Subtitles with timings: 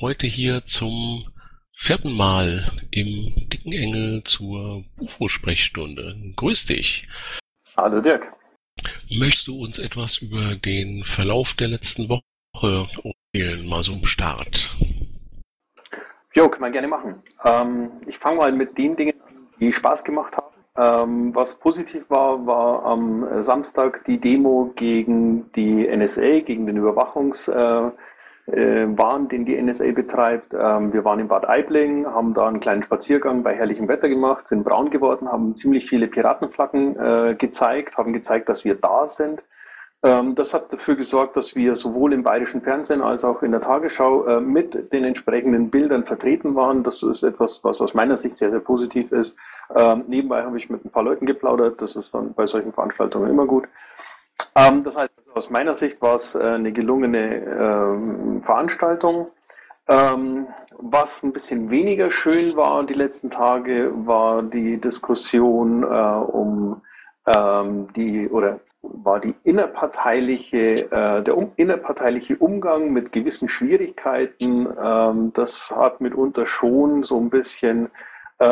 [0.00, 1.26] heute hier zum
[1.76, 6.16] vierten Mal im Dicken Engel zur UFO-Sprechstunde.
[6.36, 7.06] Grüß dich.
[7.76, 8.32] Hallo Dirk.
[9.18, 12.88] Möchtest du uns etwas über den Verlauf der letzten Woche
[13.34, 14.74] erzählen, mal so im Start?
[16.34, 17.22] Jo, kann man gerne machen.
[17.44, 20.46] Ähm, ich fange mal mit den Dingen an, die Spaß gemacht haben.
[20.76, 27.88] Ähm, was positiv war, war am Samstag die Demo gegen die NSA, gegen den Überwachungswahn,
[27.88, 27.92] äh,
[28.52, 30.54] äh, den die NSA betreibt.
[30.54, 34.48] Ähm, wir waren in Bad Aibling, haben da einen kleinen Spaziergang bei herrlichem Wetter gemacht,
[34.48, 39.42] sind braun geworden, haben ziemlich viele Piratenflaggen äh, gezeigt, haben gezeigt, dass wir da sind.
[40.02, 43.60] Ähm, das hat dafür gesorgt, dass wir sowohl im bayerischen Fernsehen als auch in der
[43.60, 46.82] Tagesschau äh, mit den entsprechenden Bildern vertreten waren.
[46.82, 49.36] Das ist etwas, was aus meiner Sicht sehr, sehr positiv ist.
[49.74, 51.82] Ähm, nebenbei habe ich mit ein paar Leuten geplaudert.
[51.82, 53.68] Das ist dann bei solchen Veranstaltungen immer gut.
[54.54, 59.28] Ähm, das heißt, aus meiner Sicht war es äh, eine gelungene Veranstaltung.
[59.86, 66.80] was ein bisschen weniger schön war die letzten Tage, war die Diskussion äh, um
[67.96, 74.68] die oder war die innerparteiliche, äh, der um, innerparteiliche Umgang mit gewissen Schwierigkeiten.
[74.82, 77.88] Ähm, das hat mitunter schon so ein bisschen äh,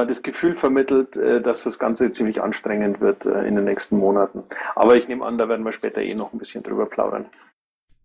[0.06, 4.44] das Gefühl vermittelt, äh, dass das Ganze ziemlich anstrengend wird äh, in den nächsten Monaten.
[4.74, 7.26] Aber ich nehme an, da werden wir später eh noch ein bisschen drüber plaudern.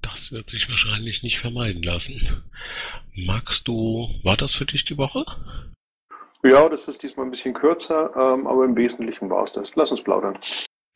[0.02, 2.44] Das wird sich wahrscheinlich nicht vermeiden lassen.
[3.16, 5.24] Magst du, war das für dich die Woche?
[6.44, 9.76] Ja, das ist diesmal ein bisschen kürzer, ähm, aber im Wesentlichen war es das.
[9.76, 10.38] Lass uns plaudern.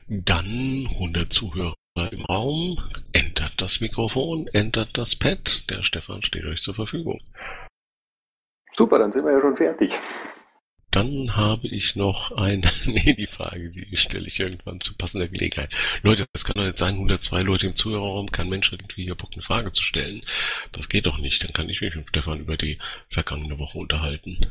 [0.06, 1.74] Dann 100 Zuhörer
[2.10, 2.78] im Raum.
[3.12, 5.68] Entert das Mikrofon, entert das Pad.
[5.70, 7.20] Der Stefan steht euch zur Verfügung.
[8.72, 9.98] Super, dann sind wir ja schon fertig.
[10.90, 15.74] Dann habe ich noch eine, nee, die Frage, die stelle ich irgendwann zu passender Gelegenheit.
[16.02, 19.30] Leute, das kann doch nicht sein, 102 Leute im Zuhörerraum, kein Mensch irgendwie hier Bock,
[19.32, 20.22] eine Frage zu stellen.
[20.72, 22.78] Das geht doch nicht, dann kann ich mich mit Stefan über die
[23.10, 24.46] vergangene Woche unterhalten.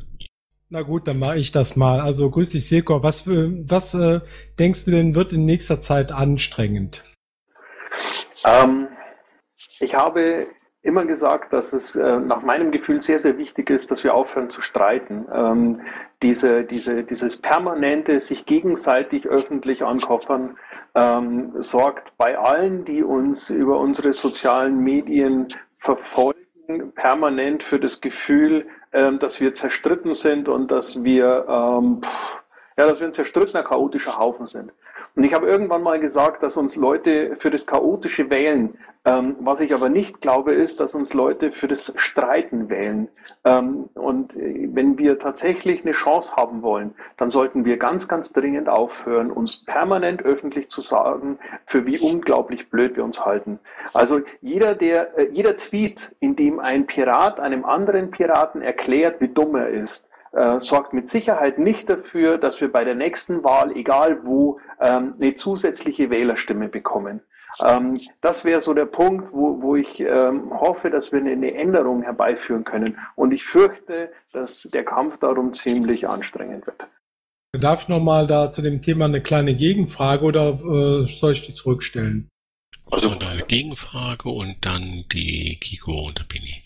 [0.69, 2.01] Na gut, dann mache ich das mal.
[2.01, 3.01] Also grüß dich, Silko.
[3.01, 4.19] Was, was äh,
[4.59, 7.05] denkst du denn wird in nächster Zeit anstrengend?
[8.45, 8.89] Ähm,
[9.79, 10.47] ich habe
[10.87, 14.49] immer gesagt, dass es äh, nach meinem Gefühl sehr, sehr wichtig ist, dass wir aufhören
[14.49, 15.27] zu streiten.
[15.33, 15.81] Ähm,
[16.21, 20.57] diese, diese, dieses permanente sich gegenseitig öffentlich ankoffern
[20.95, 28.65] ähm, sorgt bei allen, die uns über unsere sozialen Medien verfolgen, permanent für das Gefühl,
[28.93, 32.41] ähm, dass wir zerstritten sind und dass wir, ähm, pff,
[32.77, 34.71] ja, dass wir ein zerstrittener, chaotischer Haufen sind.
[35.17, 38.77] Und ich habe irgendwann mal gesagt, dass uns Leute für das Chaotische wählen.
[39.03, 43.07] Ähm, was ich aber nicht glaube, ist, dass uns Leute für das Streiten wählen.
[43.43, 48.31] Ähm, und äh, wenn wir tatsächlich eine Chance haben wollen, dann sollten wir ganz, ganz
[48.31, 53.57] dringend aufhören, uns permanent öffentlich zu sagen, für wie unglaublich blöd wir uns halten.
[53.93, 59.29] Also jeder, der, äh, jeder Tweet, in dem ein Pirat einem anderen Piraten erklärt, wie
[59.29, 63.71] dumm er ist, äh, sorgt mit Sicherheit nicht dafür, dass wir bei der nächsten Wahl,
[63.75, 67.21] egal wo, ähm, eine zusätzliche Wählerstimme bekommen.
[67.65, 71.53] Ähm, das wäre so der Punkt, wo, wo ich ähm, hoffe, dass wir eine, eine
[71.53, 72.97] Änderung herbeiführen können.
[73.15, 76.87] Und ich fürchte, dass der Kampf darum ziemlich anstrengend wird.
[77.53, 81.53] Darf ich nochmal da zu dem Thema eine kleine Gegenfrage oder äh, soll ich die
[81.53, 82.29] zurückstellen?
[82.91, 86.63] Also eine Gegenfrage und dann die Kiko und der Bini.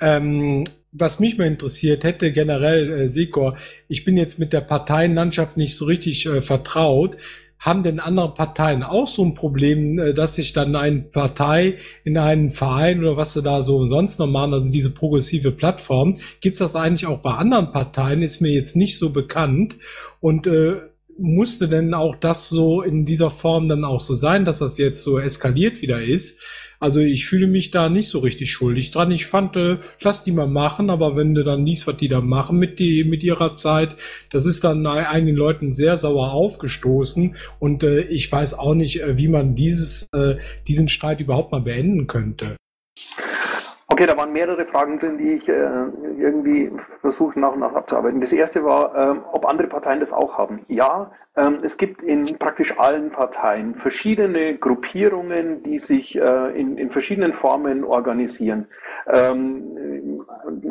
[0.00, 3.56] Ähm, was mich mal interessiert hätte, generell, äh, Sekor,
[3.88, 7.16] ich bin jetzt mit der Parteienlandschaft nicht so richtig äh, vertraut.
[7.58, 12.18] Haben denn andere Parteien auch so ein Problem, äh, dass sich dann eine Partei in
[12.18, 16.58] einen Verein oder was sie da so sonst noch machen, also diese progressive Plattform, gibt's
[16.58, 18.22] das eigentlich auch bei anderen Parteien?
[18.22, 19.76] Ist mir jetzt nicht so bekannt.
[20.20, 20.76] Und äh,
[21.18, 25.02] musste denn auch das so in dieser Form dann auch so sein, dass das jetzt
[25.02, 26.40] so eskaliert wieder ist?
[26.80, 29.10] Also ich fühle mich da nicht so richtig schuldig dran.
[29.10, 32.22] Ich fand, äh, lass die mal machen, aber wenn du dann liest, was die da
[32.22, 33.96] machen mit, die, mit ihrer Zeit,
[34.30, 39.18] das ist dann einigen Leuten sehr sauer aufgestoßen und äh, ich weiß auch nicht, äh,
[39.18, 40.36] wie man dieses, äh,
[40.66, 42.56] diesen Streit überhaupt mal beenden könnte.
[43.92, 46.70] Okay, da waren mehrere Fragen drin, die ich äh, irgendwie
[47.00, 48.20] versuche nach und nach abzuarbeiten.
[48.20, 50.64] Das erste war, ähm, ob andere Parteien das auch haben.
[50.68, 56.90] Ja, ähm, es gibt in praktisch allen Parteien verschiedene Gruppierungen, die sich äh, in, in
[56.90, 58.66] verschiedenen Formen organisieren.
[59.06, 60.24] Ähm,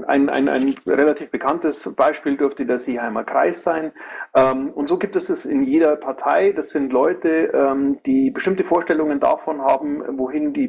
[0.07, 3.91] ein, ein, ein relativ bekanntes Beispiel dürfte der Seeheimer Kreis sein.
[4.35, 6.51] Ähm, und so gibt es es in jeder Partei.
[6.51, 10.67] Das sind Leute, ähm, die bestimmte Vorstellungen davon haben, wohin die,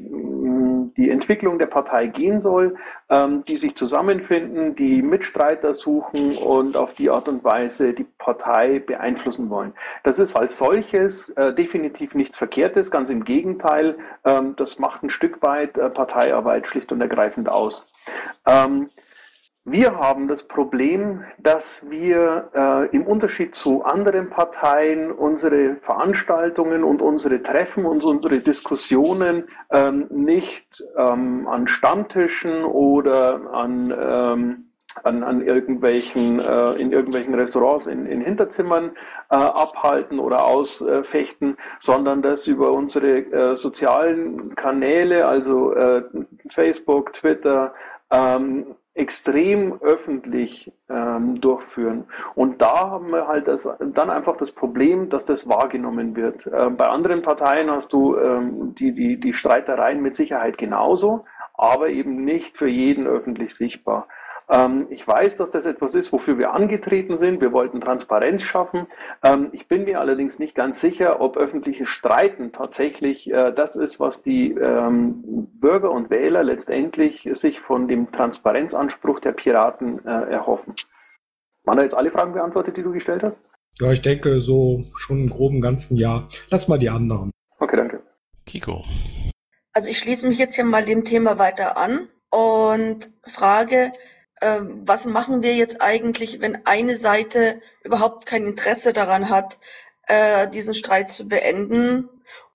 [0.96, 2.76] die Entwicklung der Partei gehen soll,
[3.08, 8.78] ähm, die sich zusammenfinden, die Mitstreiter suchen und auf die Art und Weise die Partei
[8.78, 9.72] beeinflussen wollen.
[10.04, 13.96] Das ist als solches äh, definitiv nichts Verkehrtes, ganz im Gegenteil.
[14.24, 17.88] Ähm, das macht ein Stück weit äh, Parteiarbeit schlicht und ergreifend aus.
[18.46, 18.90] Ähm,
[19.64, 27.02] wir haben das Problem, dass wir äh, im Unterschied zu anderen Parteien unsere Veranstaltungen und
[27.02, 34.64] unsere Treffen und unsere Diskussionen ähm, nicht ähm, an Stammtischen oder an, ähm,
[35.04, 38.92] an, an irgendwelchen, äh, in irgendwelchen Restaurants in, in Hinterzimmern
[39.30, 46.02] äh, abhalten oder ausfechten, sondern das über unsere äh, sozialen Kanäle, also äh,
[46.48, 47.74] Facebook, Twitter,
[48.10, 52.04] ähm, extrem öffentlich ähm, durchführen.
[52.34, 56.46] Und da haben wir halt das, dann einfach das Problem, dass das wahrgenommen wird.
[56.46, 61.88] Äh, bei anderen Parteien hast du ähm, die, die, die Streitereien mit Sicherheit genauso, aber
[61.88, 64.08] eben nicht für jeden öffentlich sichtbar.
[64.50, 67.40] Ähm, ich weiß, dass das etwas ist, wofür wir angetreten sind.
[67.40, 68.86] Wir wollten Transparenz schaffen.
[69.22, 74.00] Ähm, ich bin mir allerdings nicht ganz sicher, ob öffentliche Streiten tatsächlich äh, das ist,
[74.00, 75.22] was die ähm,
[75.60, 80.74] Bürger und Wähler letztendlich sich von dem Transparenzanspruch der Piraten äh, erhoffen.
[81.64, 83.36] Waren da jetzt alle Fragen beantwortet, die du gestellt hast?
[83.78, 86.28] Ja, ich denke so schon im groben ganzen Jahr.
[86.48, 87.30] Lass mal die anderen.
[87.60, 88.02] Okay, danke.
[88.46, 88.84] Kiko.
[89.72, 93.92] Also ich schließe mich jetzt hier mal dem Thema weiter an und frage,
[94.40, 99.60] was machen wir jetzt eigentlich, wenn eine Seite überhaupt kein Interesse daran hat,
[100.06, 102.08] äh, diesen Streit zu beenden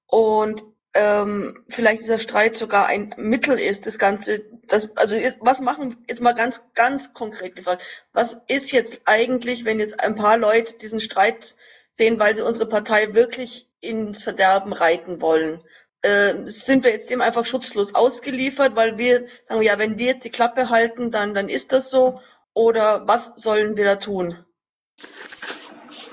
[0.07, 0.63] und
[0.95, 6.21] ähm, vielleicht dieser Streit sogar ein Mittel ist, das Ganze, das, also was machen, jetzt
[6.21, 7.83] mal ganz, ganz konkret gefragt,
[8.13, 11.57] was ist jetzt eigentlich, wenn jetzt ein paar Leute diesen Streit
[11.91, 15.61] sehen, weil sie unsere Partei wirklich ins Verderben reiten wollen?
[16.05, 20.25] Äh, sind wir jetzt dem einfach schutzlos ausgeliefert, weil wir sagen, ja, wenn wir jetzt
[20.25, 22.21] die Klappe halten, dann, dann ist das so.
[22.53, 24.37] Oder was sollen wir da tun?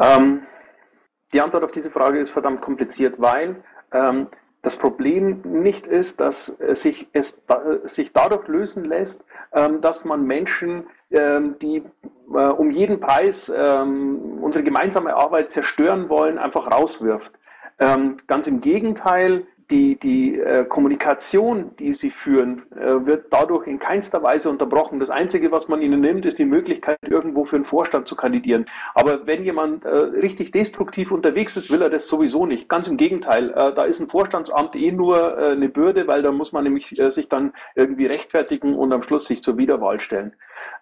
[0.00, 0.46] Ähm,
[1.32, 3.62] die Antwort auf diese Frage ist verdammt kompliziert, weil
[3.92, 4.28] ähm,
[4.62, 10.24] das Problem nicht ist, dass sich es da, sich dadurch lösen lässt, ähm, dass man
[10.24, 11.82] Menschen, ähm, die
[12.32, 17.32] äh, um jeden Preis ähm, unsere gemeinsame Arbeit zerstören wollen, einfach rauswirft.
[17.78, 23.78] Ähm, ganz im Gegenteil, die, die äh, Kommunikation, die sie führen, äh, wird dadurch in
[23.78, 25.00] keinster Weise unterbrochen.
[25.00, 28.66] Das Einzige, was man ihnen nimmt, ist die Möglichkeit, irgendwo für einen Vorstand zu kandidieren.
[28.94, 32.68] Aber wenn jemand äh, richtig destruktiv unterwegs ist, will er das sowieso nicht.
[32.68, 36.32] Ganz im Gegenteil, äh, da ist ein Vorstandsamt eh nur äh, eine Bürde, weil da
[36.32, 40.34] muss man nämlich äh, sich dann irgendwie rechtfertigen und am Schluss sich zur Wiederwahl stellen.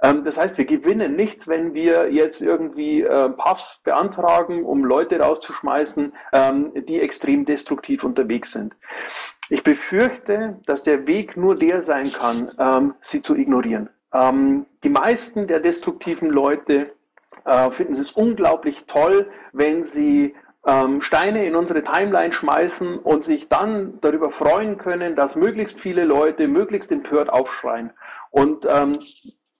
[0.02, 6.12] Ähm, das heißt, wir gewinnen nichts, wenn wir jetzt irgendwie Puffs beantragen, um Leute rauszuschmeißen,
[6.32, 8.75] ähm, die extrem destruktiv unterwegs sind.
[9.49, 13.91] Ich befürchte, dass der Weg nur der sein kann, ähm, sie zu ignorieren.
[14.15, 16.93] Ähm, die meisten der destruktiven Leute
[17.44, 20.35] äh, finden es unglaublich toll, wenn sie
[20.67, 26.05] ähm, Steine in unsere Timeline schmeißen und sich dann darüber freuen können, dass möglichst viele
[26.05, 27.93] Leute möglichst empört aufschreien.
[28.31, 29.00] Und ähm,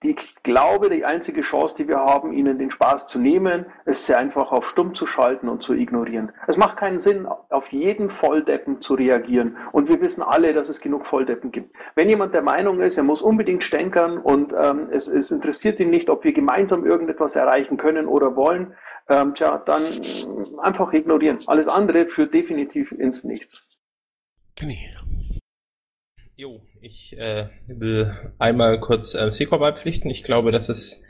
[0.03, 4.15] ich glaube, die einzige Chance, die wir haben, ihnen den Spaß zu nehmen, ist sie
[4.15, 6.33] einfach auf stumm zu schalten und zu ignorieren.
[6.47, 9.59] Es macht keinen Sinn, auf jeden Volldeppen zu reagieren.
[9.73, 11.77] Und wir wissen alle, dass es genug Volldeppen gibt.
[11.97, 15.91] Wenn jemand der Meinung ist, er muss unbedingt stänkern und ähm, es, es interessiert ihn
[15.91, 18.75] nicht, ob wir gemeinsam irgendetwas erreichen können oder wollen,
[19.11, 21.41] ähm, tja, dann einfach ignorieren.
[21.47, 23.61] Alles andere führt definitiv ins Nichts.
[24.57, 24.79] Penny.
[26.41, 30.11] Jo, ich äh, will einmal kurz äh, Secor beipflichten.
[30.11, 31.03] Ich glaube, dass es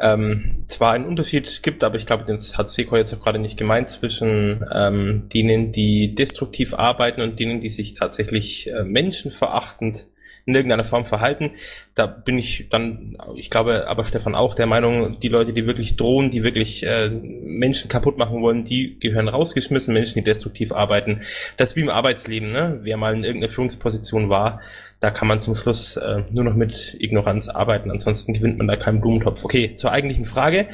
[0.00, 3.56] ähm, zwar einen Unterschied gibt, aber ich glaube, das hat Secor jetzt auch gerade nicht
[3.56, 10.06] gemeint, zwischen ähm, denen, die destruktiv arbeiten und denen, die sich tatsächlich äh, menschenverachtend
[10.48, 11.50] in irgendeiner Form verhalten.
[11.94, 15.96] Da bin ich dann, ich glaube, aber Stefan auch der Meinung, die Leute, die wirklich
[15.96, 19.92] drohen, die wirklich äh, Menschen kaputt machen wollen, die gehören rausgeschmissen.
[19.92, 21.20] Menschen, die destruktiv arbeiten,
[21.58, 22.50] das ist wie im Arbeitsleben.
[22.50, 22.80] Ne?
[22.82, 24.60] Wer mal in irgendeiner Führungsposition war,
[25.00, 27.90] da kann man zum Schluss äh, nur noch mit Ignoranz arbeiten.
[27.90, 29.44] Ansonsten gewinnt man da keinen Blumentopf.
[29.44, 30.66] Okay, zur eigentlichen Frage.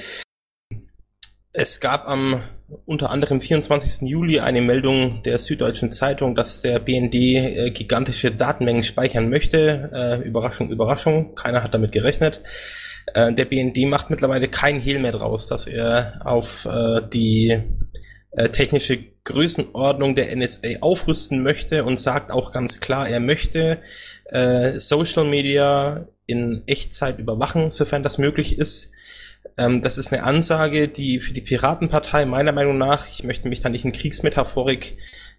[1.52, 2.40] Es gab am
[2.86, 4.08] unter anderem 24.
[4.08, 9.90] Juli eine Meldung der Süddeutschen Zeitung, dass der BND äh, gigantische Datenmengen speichern möchte.
[9.92, 12.40] Äh, Überraschung, Überraschung, keiner hat damit gerechnet.
[13.14, 17.58] Äh, der BND macht mittlerweile kein Hehl mehr draus, dass er auf äh, die
[18.30, 23.78] äh, technische Größenordnung der NSA aufrüsten möchte und sagt auch ganz klar, er möchte
[24.26, 28.93] äh, Social Media in Echtzeit überwachen, sofern das möglich ist.
[29.56, 33.60] Ähm, das ist eine Ansage, die für die Piratenpartei meiner Meinung nach, ich möchte mich
[33.60, 34.96] da nicht in Kriegsmetaphorik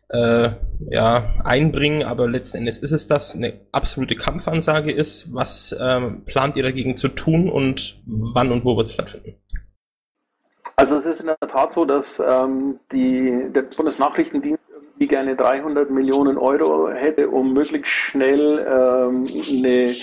[0.09, 0.49] äh,
[0.87, 5.33] ja, einbringen, aber letzten Endes ist es das, eine absolute Kampfansage ist.
[5.33, 9.35] Was ähm, plant ihr dagegen zu tun und wann und wo wird es stattfinden?
[10.77, 15.89] Also es ist in der Tat so, dass ähm, die, der Bundesnachrichtendienst irgendwie gerne 300
[15.89, 19.95] Millionen Euro hätte, um möglichst schnell ähm, eine,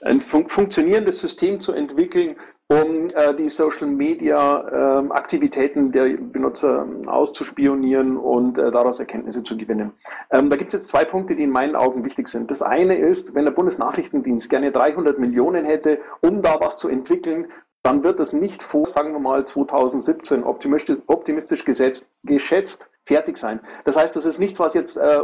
[0.00, 2.36] ein fun funktionierendes System zu entwickeln,
[2.68, 9.56] um äh, die Social Media äh, Aktivitäten der Benutzer auszuspionieren und äh, daraus Erkenntnisse zu
[9.56, 9.92] gewinnen.
[10.30, 12.50] Ähm, da gibt es jetzt zwei Punkte, die in meinen Augen wichtig sind.
[12.50, 17.48] Das eine ist, wenn der Bundesnachrichtendienst gerne 300 Millionen hätte, um da was zu entwickeln,
[17.82, 23.60] dann wird es nicht vor, sagen wir mal, 2017 optimistisch, optimistisch gesetzt, geschätzt fertig sein.
[23.84, 25.20] Das heißt, das ist nichts, was jetzt äh,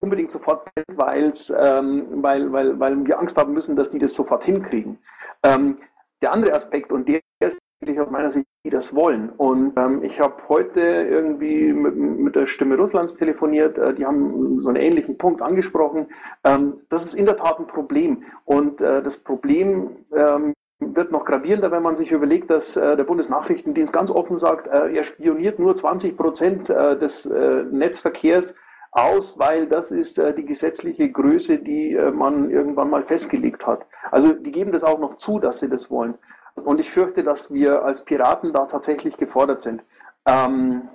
[0.00, 4.98] unbedingt sofort ähm, weil, weil, weil wir Angst haben müssen, dass die das sofort hinkriegen.
[5.42, 5.78] Ähm,
[6.24, 9.28] der andere Aspekt, und der ist eigentlich aus meiner Sicht, die das wollen.
[9.28, 14.62] Und ähm, ich habe heute irgendwie mit, mit, der Stimme Russlands telefoniert, äh, die haben
[14.62, 16.06] so einen ähnlichen Punkt angesprochen.
[16.44, 18.22] Ähm, das ist in der Tat ein Problem.
[18.46, 23.04] Und äh, das Problem ähm, wird noch gravierender, wenn man sich überlegt, dass äh, der
[23.04, 28.56] Bundesnachrichtendienst ganz offen sagt, äh, er spioniert nur 20 Prozent äh, des äh, Netzverkehrs
[28.94, 33.84] aus, weil das ist äh, die gesetzliche Größe, die äh, man irgendwann mal festgelegt hat.
[34.10, 36.14] Also die geben das auch noch zu, dass sie das wollen.
[36.54, 39.82] Und ich fürchte, dass wir als Piraten da tatsächlich gefordert sind.
[40.26, 40.88] Ähm,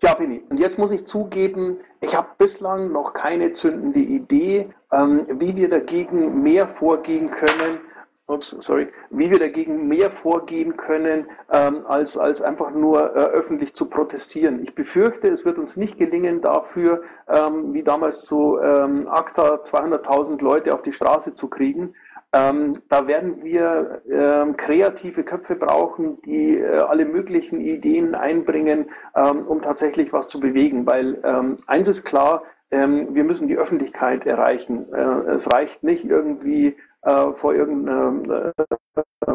[0.00, 5.26] ja, Penny, und jetzt muss ich zugeben, ich habe bislang noch keine zündende Idee, ähm,
[5.28, 7.80] wie wir dagegen mehr vorgehen können,
[8.28, 13.74] ups, sorry, wie wir dagegen mehr vorgehen können, ähm, als, als einfach nur äh, öffentlich
[13.74, 14.62] zu protestieren.
[14.62, 20.42] Ich befürchte, es wird uns nicht gelingen, dafür, ähm, wie damals zu ähm, ACTA, 200.000
[20.42, 21.94] Leute auf die Straße zu kriegen.
[22.34, 29.40] Ähm, da werden wir ähm, kreative Köpfe brauchen, die äh, alle möglichen Ideen einbringen, ähm,
[29.46, 30.86] um tatsächlich was zu bewegen.
[30.86, 31.18] Weil
[31.66, 34.92] eins ist klar, wir müssen die Öffentlichkeit erreichen.
[34.92, 39.32] Äh, es reicht nicht irgendwie äh, vor irgendeiner äh,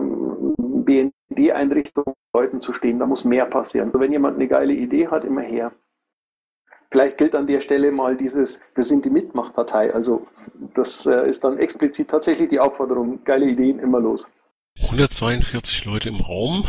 [0.83, 2.99] BND-Einrichtung Leuten zu stehen.
[2.99, 3.89] Da muss mehr passieren.
[3.89, 5.71] Also wenn jemand eine geile Idee hat, immer her.
[6.91, 9.93] Vielleicht gilt an der Stelle mal dieses, wir sind die Mitmachpartei.
[9.93, 10.27] Also
[10.75, 14.27] das äh, ist dann explizit tatsächlich die Aufforderung, geile Ideen immer los.
[14.79, 16.65] 142 Leute im Raum.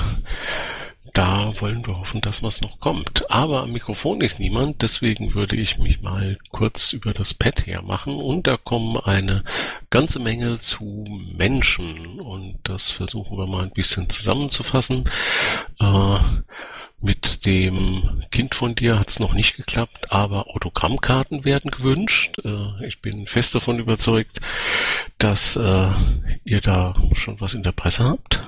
[1.15, 3.31] Da wollen wir hoffen, dass was noch kommt.
[3.31, 8.17] Aber am Mikrofon ist niemand, deswegen würde ich mich mal kurz über das Pad hermachen
[8.17, 9.45] und da kommen eine
[9.91, 15.09] ganze Menge zu Menschen und das versuchen wir mal ein bisschen zusammenzufassen.
[15.81, 16.19] Äh,
[17.01, 22.41] mit dem Kind von dir hat es noch nicht geklappt, aber Autogrammkarten werden gewünscht.
[22.45, 24.41] Äh, ich bin fest davon überzeugt,
[25.19, 25.91] dass äh,
[26.43, 28.41] ihr da schon was in der Presse habt.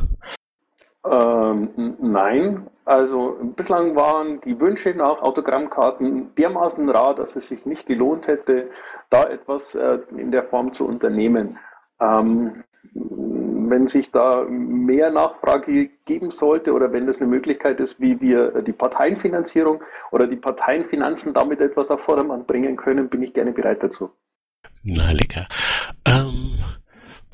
[1.10, 7.86] Ähm, nein, also bislang waren die Wünsche nach Autogrammkarten dermaßen rar, dass es sich nicht
[7.86, 8.70] gelohnt hätte,
[9.10, 11.58] da etwas äh, in der Form zu unternehmen.
[12.00, 18.20] Ähm, wenn sich da mehr Nachfrage geben sollte oder wenn das eine Möglichkeit ist, wie
[18.20, 19.82] wir die Parteienfinanzierung
[20.12, 24.10] oder die Parteienfinanzen damit etwas auf Vordermann bringen können, bin ich gerne bereit dazu.
[24.82, 25.48] Na lecker.
[26.06, 26.58] Ähm,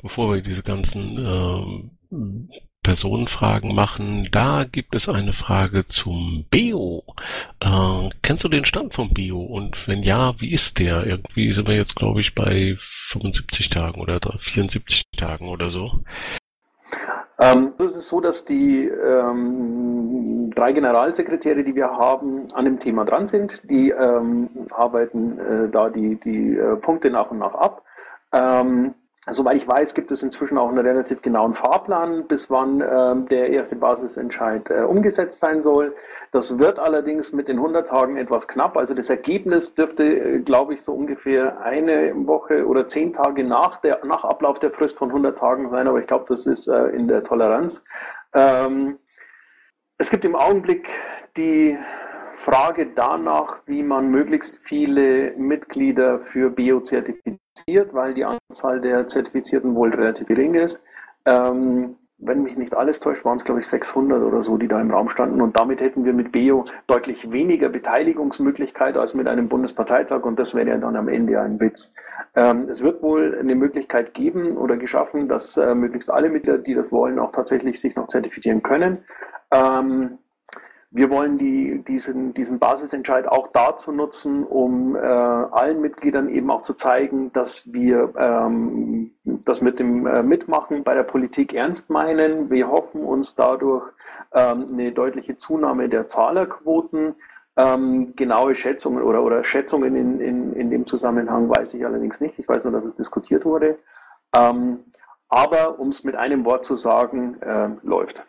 [0.01, 2.49] bevor wir diese ganzen ähm,
[2.83, 4.27] Personenfragen machen.
[4.31, 7.03] Da gibt es eine Frage zum Bio.
[7.59, 9.41] Äh, kennst du den Stand vom Bio?
[9.41, 11.05] Und wenn ja, wie ist der?
[11.05, 16.03] Irgendwie sind wir jetzt, glaube ich, bei 75 Tagen oder 74 Tagen oder so.
[17.39, 23.05] Ähm, es ist so, dass die ähm, drei Generalsekretäre, die wir haben, an dem Thema
[23.05, 23.61] dran sind.
[23.69, 27.83] Die ähm, arbeiten äh, da die, die äh, Punkte nach und nach ab.
[28.31, 28.93] Ähm,
[29.27, 33.51] Soweit ich weiß, gibt es inzwischen auch einen relativ genauen Fahrplan, bis wann äh, der
[33.51, 35.95] erste Basisentscheid äh, umgesetzt sein soll.
[36.31, 38.75] Das wird allerdings mit den 100 Tagen etwas knapp.
[38.75, 43.77] Also das Ergebnis dürfte, äh, glaube ich, so ungefähr eine Woche oder zehn Tage nach,
[43.77, 45.87] der, nach Ablauf der Frist von 100 Tagen sein.
[45.87, 47.81] Aber ich glaube, das ist äh, in der Toleranz.
[48.33, 48.99] Ähm,
[49.97, 50.89] es gibt im Augenblick
[51.37, 51.77] die
[52.35, 56.81] Frage danach, wie man möglichst viele Mitglieder für Bio
[57.63, 60.83] zertifiziert, weil die Anzahl der Zertifizierten wohl relativ gering ist.
[61.25, 64.79] Ähm, wenn mich nicht alles täuscht, waren es, glaube ich, 600 oder so, die da
[64.79, 65.41] im Raum standen.
[65.41, 70.23] Und damit hätten wir mit BEO deutlich weniger Beteiligungsmöglichkeit als mit einem Bundesparteitag.
[70.23, 71.93] Und das wäre ja dann am Ende ein Witz.
[72.35, 76.75] Ähm, es wird wohl eine Möglichkeit geben oder geschaffen, dass äh, möglichst alle Mitglieder, die
[76.75, 79.03] das wollen, auch tatsächlich sich noch zertifizieren können.
[79.51, 80.19] Ähm,
[80.95, 86.61] wir wollen die, diesen, diesen Basisentscheid auch dazu nutzen, um äh, allen Mitgliedern eben auch
[86.61, 92.51] zu zeigen, dass wir ähm, das mit dem äh, Mitmachen bei der Politik ernst meinen.
[92.51, 93.91] Wir hoffen uns dadurch
[94.33, 97.15] ähm, eine deutliche Zunahme der Zahlerquoten.
[97.57, 102.37] Ähm, genaue Schätzungen oder, oder Schätzungen in, in, in dem Zusammenhang weiß ich allerdings nicht.
[102.37, 103.79] Ich weiß nur, dass es diskutiert wurde.
[104.35, 104.79] Ähm,
[105.27, 108.23] aber um es mit einem Wort zu sagen, äh, läuft.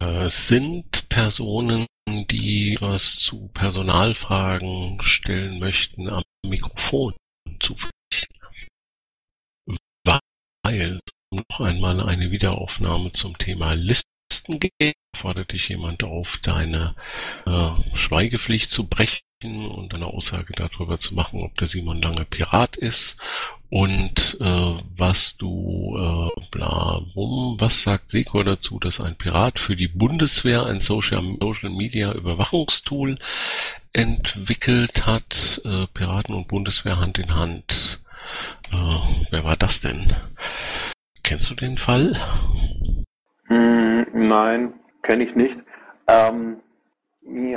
[0.00, 7.14] Äh, sind Personen die was zu Personalfragen stellen möchten, am Mikrofon
[7.60, 7.76] zu
[10.62, 11.00] Weil
[11.32, 16.94] noch einmal eine Wiederaufnahme zum Thema Listen geht, fordert dich jemand auf, deine
[17.46, 22.76] äh, Schweigepflicht zu brechen und eine Aussage darüber zu machen, ob der Simon Lange Pirat
[22.76, 23.18] ist
[23.68, 29.76] und äh, was du äh, bla rum, was sagt Seko dazu, dass ein Pirat für
[29.76, 33.18] die Bundeswehr ein Social, Social Media Überwachungstool
[33.92, 38.00] entwickelt hat, äh, Piraten und Bundeswehr Hand in Hand.
[38.72, 38.98] Äh,
[39.30, 40.16] wer war das denn?
[41.22, 42.18] Kennst du den Fall?
[43.48, 45.62] Hm, nein, kenne ich nicht.
[46.08, 46.58] Ähm,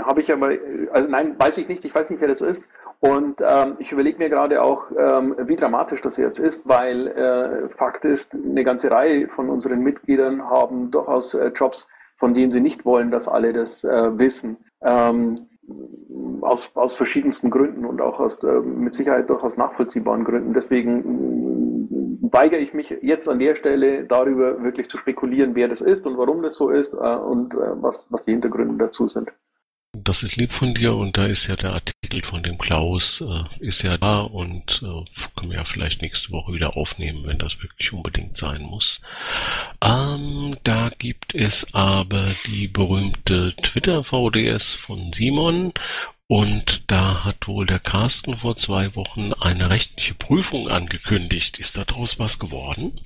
[0.03, 0.51] habe ich aber,
[0.91, 2.67] also nein, weiß ich nicht, ich weiß nicht, wer das ist.
[2.99, 7.69] Und ähm, ich überlege mir gerade auch, ähm, wie dramatisch das jetzt ist, weil äh,
[7.69, 12.59] Fakt ist, eine ganze Reihe von unseren Mitgliedern haben durchaus äh, Jobs, von denen sie
[12.59, 14.57] nicht wollen, dass alle das äh, wissen.
[14.81, 15.47] Ähm,
[16.41, 20.53] aus, aus verschiedensten Gründen und auch aus äh, mit Sicherheit durchaus nachvollziehbaren Gründen.
[20.53, 25.81] Deswegen äh, weigere ich mich jetzt an der Stelle darüber wirklich zu spekulieren, wer das
[25.81, 29.29] ist und warum das so ist äh, und was, was die Hintergründe dazu sind.
[29.97, 33.43] Das ist lieb von dir und da ist ja der Artikel von dem Klaus, äh,
[33.59, 35.05] ist ja da und äh,
[35.35, 39.01] können wir ja vielleicht nächste Woche wieder aufnehmen, wenn das wirklich unbedingt sein muss.
[39.83, 45.73] Ähm, da gibt es aber die berühmte Twitter-VDS von Simon
[46.27, 51.57] und da hat wohl der Carsten vor zwei Wochen eine rechtliche Prüfung angekündigt.
[51.57, 53.01] Ist daraus was geworden?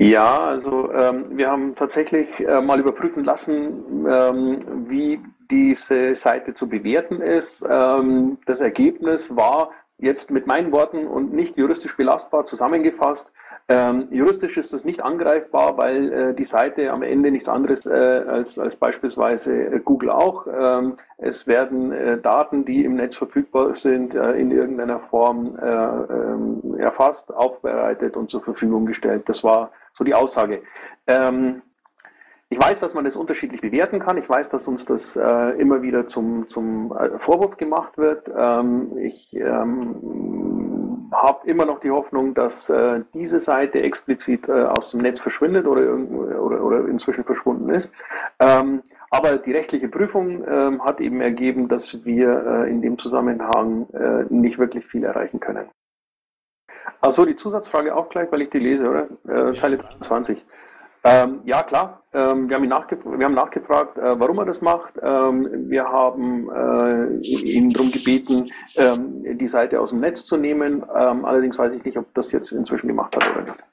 [0.00, 5.20] Ja, also ähm, wir haben tatsächlich äh, mal überprüfen lassen, ähm, wie
[5.50, 7.64] diese Seite zu bewerten ist.
[7.68, 13.32] Ähm, das Ergebnis war jetzt mit meinen Worten und nicht juristisch belastbar zusammengefasst.
[13.66, 17.94] Ähm, juristisch ist es nicht angreifbar, weil äh, die Seite am Ende nichts anderes äh,
[18.28, 20.46] als, als beispielsweise äh, Google auch.
[20.46, 25.64] Ähm, es werden äh, Daten, die im Netz verfügbar sind, äh, in irgendeiner Form äh,
[25.64, 29.30] ähm, erfasst, aufbereitet und zur Verfügung gestellt.
[29.30, 30.60] Das war so die Aussage.
[31.06, 31.62] Ähm,
[32.50, 34.18] ich weiß, dass man das unterschiedlich bewerten kann.
[34.18, 38.30] Ich weiß, dass uns das äh, immer wieder zum, zum Vorwurf gemacht wird.
[38.36, 40.63] Ähm, ich ähm,
[41.14, 45.66] habe immer noch die Hoffnung, dass äh, diese Seite explizit äh, aus dem Netz verschwindet
[45.66, 45.82] oder,
[46.40, 47.92] oder, oder inzwischen verschwunden ist.
[48.40, 53.86] Ähm, aber die rechtliche Prüfung ähm, hat eben ergeben, dass wir äh, in dem Zusammenhang
[53.92, 55.68] äh, nicht wirklich viel erreichen können.
[57.00, 59.08] Achso, die Zusatzfrage auch gleich, weil ich die lese, oder?
[59.28, 59.56] Äh.
[59.56, 60.44] Zeile 23.
[61.06, 62.02] Ähm, ja, klar.
[62.14, 62.70] Ähm, wir, haben
[63.18, 64.94] wir, haben nachgefragt, äh, warum er das macht.
[65.02, 70.82] Ähm, wir haben äh, ihn darum gebeten, ähm, die Seite aus dem Netz zu nehmen.
[70.98, 73.64] Ähm, allerdings weiß ich nicht, ob das jetzt inzwischen gemacht hat oder nicht.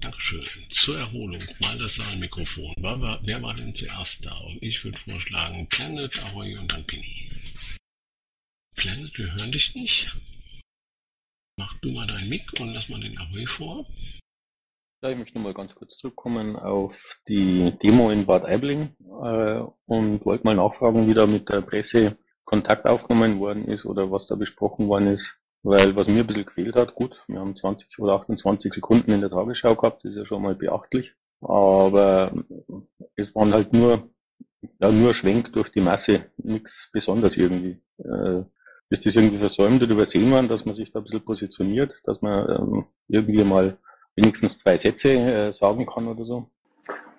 [0.00, 0.44] Dankeschön.
[0.70, 2.74] Zur Erholung mal das Saalmikrofon.
[2.78, 4.36] Wer war, wer war denn zuerst da?
[4.36, 7.30] Und ich würde vorschlagen Planet, Ahoy und dann Pini.
[8.74, 10.14] Planet, wir hören dich nicht.
[11.56, 13.86] Mach du mal dein Mic und lass mal den Ahoy vor.
[15.04, 18.88] Ja, ich möchte mal ganz kurz zurückkommen auf die Demo in Bad Aibling
[19.22, 24.10] äh, und wollte mal nachfragen, wie da mit der Presse Kontakt aufgenommen worden ist oder
[24.10, 25.42] was da besprochen worden ist.
[25.62, 29.20] Weil was mir ein bisschen gefehlt hat, gut, wir haben 20 oder 28 Sekunden in
[29.20, 31.14] der Tagesschau gehabt, das ist ja schon mal beachtlich.
[31.42, 32.32] Aber
[33.14, 34.08] es waren halt nur,
[34.80, 37.78] ja, nur Schwenk durch die Masse, nichts besonders irgendwie.
[37.98, 38.44] Äh,
[38.88, 42.22] ist das irgendwie versäumt oder übersehen worden, dass man sich da ein bisschen positioniert, dass
[42.22, 43.76] man ähm, irgendwie mal
[44.16, 46.46] wenigstens zwei Sätze äh, sagen kann oder so?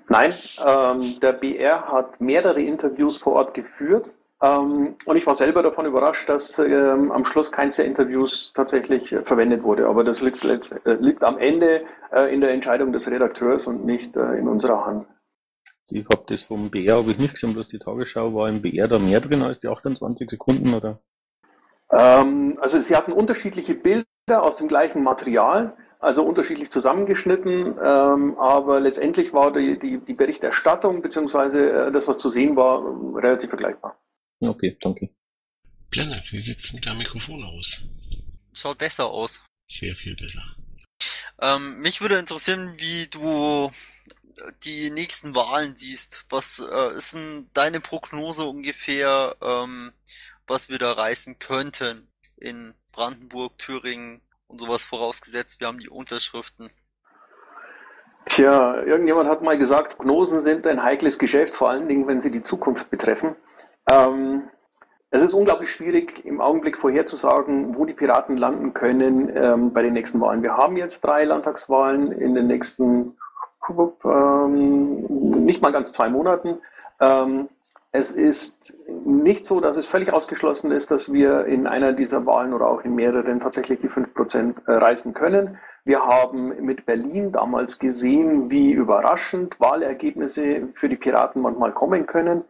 [0.07, 4.11] Nein, ähm, der BR hat mehrere Interviews vor Ort geführt.
[4.41, 9.11] Ähm, und ich war selber davon überrascht, dass ähm, am Schluss keins der Interviews tatsächlich
[9.11, 9.87] äh, verwendet wurde.
[9.87, 14.15] Aber das liegt, äh, liegt am Ende äh, in der Entscheidung des Redakteurs und nicht
[14.15, 15.07] äh, in unserer Hand.
[15.87, 18.87] Ich habe das vom BR habe ich nicht gesehen, bloß die Tagesschau war im BR
[18.87, 20.99] da mehr drin als die 28 Sekunden, oder?
[21.91, 24.05] Ähm, also sie hatten unterschiedliche Bilder
[24.43, 31.01] aus dem gleichen Material also unterschiedlich zusammengeschnitten, ähm, aber letztendlich war die, die, die Berichterstattung
[31.01, 32.81] beziehungsweise äh, das, was zu sehen war,
[33.15, 33.99] relativ vergleichbar.
[34.41, 35.09] Okay, danke.
[35.89, 37.81] Planet, wie sieht es mit deinem Mikrofon aus?
[38.53, 39.43] Schaut besser aus.
[39.69, 40.43] Sehr viel besser.
[41.41, 43.69] Ähm, mich würde interessieren, wie du
[44.63, 46.25] die nächsten Wahlen siehst.
[46.29, 49.91] Was äh, ist denn deine Prognose ungefähr, ähm,
[50.47, 54.21] was wir da reißen könnten in Brandenburg, Thüringen,
[54.55, 56.69] und sowas vorausgesetzt, wir haben die Unterschriften.
[58.23, 62.31] Tja, irgendjemand hat mal gesagt, Prognosen sind ein heikles Geschäft, vor allen Dingen, wenn sie
[62.31, 63.35] die Zukunft betreffen.
[63.85, 64.43] Ähm,
[65.11, 69.93] es ist unglaublich schwierig, im Augenblick vorherzusagen, wo die Piraten landen können ähm, bei den
[69.93, 70.41] nächsten Wahlen.
[70.41, 73.17] Wir haben jetzt drei Landtagswahlen in den nächsten
[73.69, 76.59] ähm, nicht mal ganz zwei Monaten.
[77.01, 77.49] Ähm,
[77.95, 82.53] es ist nicht so, dass es völlig ausgeschlossen ist, dass wir in einer dieser Wahlen
[82.53, 85.57] oder auch in mehreren tatsächlich die 5% äh, reißen können.
[85.85, 92.43] Wir haben mit Berlin damals gesehen, wie überraschend Wahlergebnisse für die Piraten manchmal kommen können.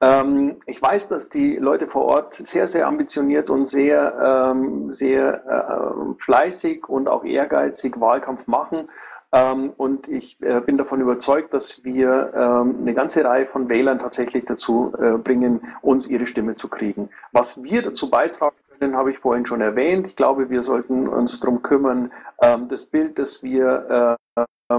[0.00, 5.44] Ähm, ich weiß, dass die Leute vor Ort sehr, sehr ambitioniert und sehr, ähm, sehr
[5.46, 8.88] äh, fleißig und auch ehrgeizig Wahlkampf machen.
[9.36, 13.98] Ähm, und ich äh, bin davon überzeugt, dass wir ähm, eine ganze Reihe von Wählern
[13.98, 17.10] tatsächlich dazu äh, bringen, uns ihre Stimme zu kriegen.
[17.32, 20.06] Was wir dazu beitragen können, habe ich vorhin schon erwähnt.
[20.06, 24.74] Ich glaube, wir sollten uns darum kümmern, ähm, das Bild, das wir äh,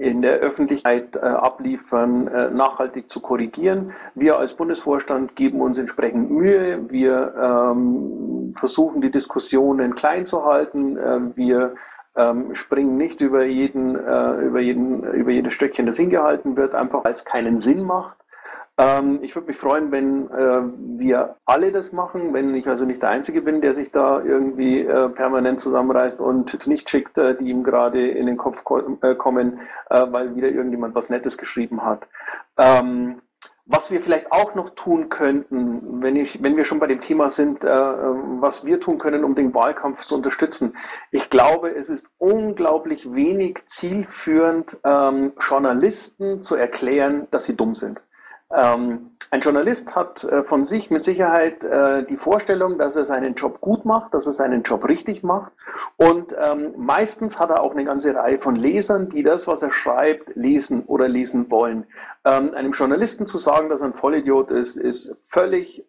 [0.00, 2.24] in der Öffentlichkeit abliefern,
[2.56, 3.92] nachhaltig zu korrigieren.
[4.16, 6.90] Wir als Bundesvorstand geben uns entsprechend Mühe.
[6.90, 10.96] Wir versuchen, die Diskussionen klein zu halten.
[11.36, 11.76] wir
[12.16, 17.04] ähm, springen nicht über jeden, äh, über jeden, über jedes Stöckchen, das hingehalten wird, einfach
[17.04, 18.16] weil es keinen Sinn macht.
[18.76, 20.62] Ähm, ich würde mich freuen, wenn äh,
[20.98, 24.80] wir alle das machen, wenn ich also nicht der Einzige bin, der sich da irgendwie
[24.80, 29.14] äh, permanent zusammenreißt und nicht schickt, äh, die ihm gerade in den Kopf ko äh,
[29.14, 32.08] kommen, äh, weil wieder irgendjemand was Nettes geschrieben hat.
[32.58, 33.20] Ähm,
[33.66, 37.30] was wir vielleicht auch noch tun könnten, wenn, ich, wenn wir schon bei dem Thema
[37.30, 40.76] sind, äh, was wir tun können, um den Wahlkampf zu unterstützen.
[41.10, 48.00] Ich glaube, es ist unglaublich wenig zielführend, ähm, Journalisten zu erklären, dass sie dumm sind.
[48.54, 53.34] Ähm, ein Journalist hat äh, von sich mit Sicherheit äh, die Vorstellung, dass er seinen
[53.34, 55.52] Job gut macht, dass er seinen Job richtig macht.
[55.96, 59.72] Und ähm, meistens hat er auch eine ganze Reihe von Lesern, die das, was er
[59.72, 61.84] schreibt, lesen oder lesen wollen.
[62.24, 65.84] Ähm, einem Journalisten zu sagen, dass er ein Vollidiot ist, ist völlig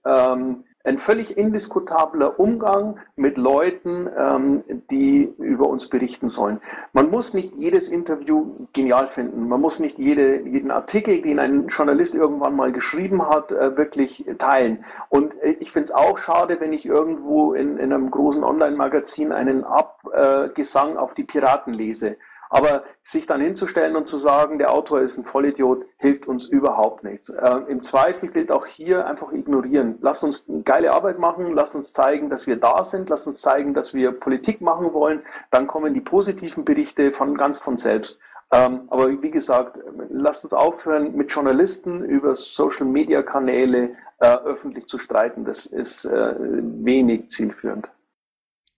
[0.85, 6.61] ein völlig indiskutabler Umgang mit Leuten, ähm, die über uns berichten sollen.
[6.93, 9.47] Man muss nicht jedes Interview genial finden.
[9.47, 14.25] Man muss nicht jede, jeden Artikel, den ein Journalist irgendwann mal geschrieben hat, äh, wirklich
[14.37, 14.85] teilen.
[15.09, 19.31] Und äh, ich finde es auch schade, wenn ich irgendwo in, in einem großen Online-Magazin
[19.31, 22.17] einen Abgesang auf die Piraten lese.
[22.49, 27.03] Aber sich dann hinzustellen und zu sagen, der Autor ist ein Vollidiot, hilft uns überhaupt
[27.03, 27.29] nichts.
[27.29, 29.97] Äh, Im Zweifel gilt auch hier einfach ignorieren.
[30.01, 33.73] Lasst uns geile Arbeit machen, lasst uns zeigen, dass wir da sind, lasst uns zeigen,
[33.73, 35.23] dass wir Politik machen wollen.
[35.51, 38.19] Dann kommen die positiven Berichte von ganz von selbst.
[38.51, 39.79] Ähm, aber wie gesagt,
[40.09, 45.45] lasst uns aufhören, mit Journalisten über Social-Media-Kanäle äh, öffentlich zu streiten.
[45.45, 47.89] Das ist äh, wenig zielführend.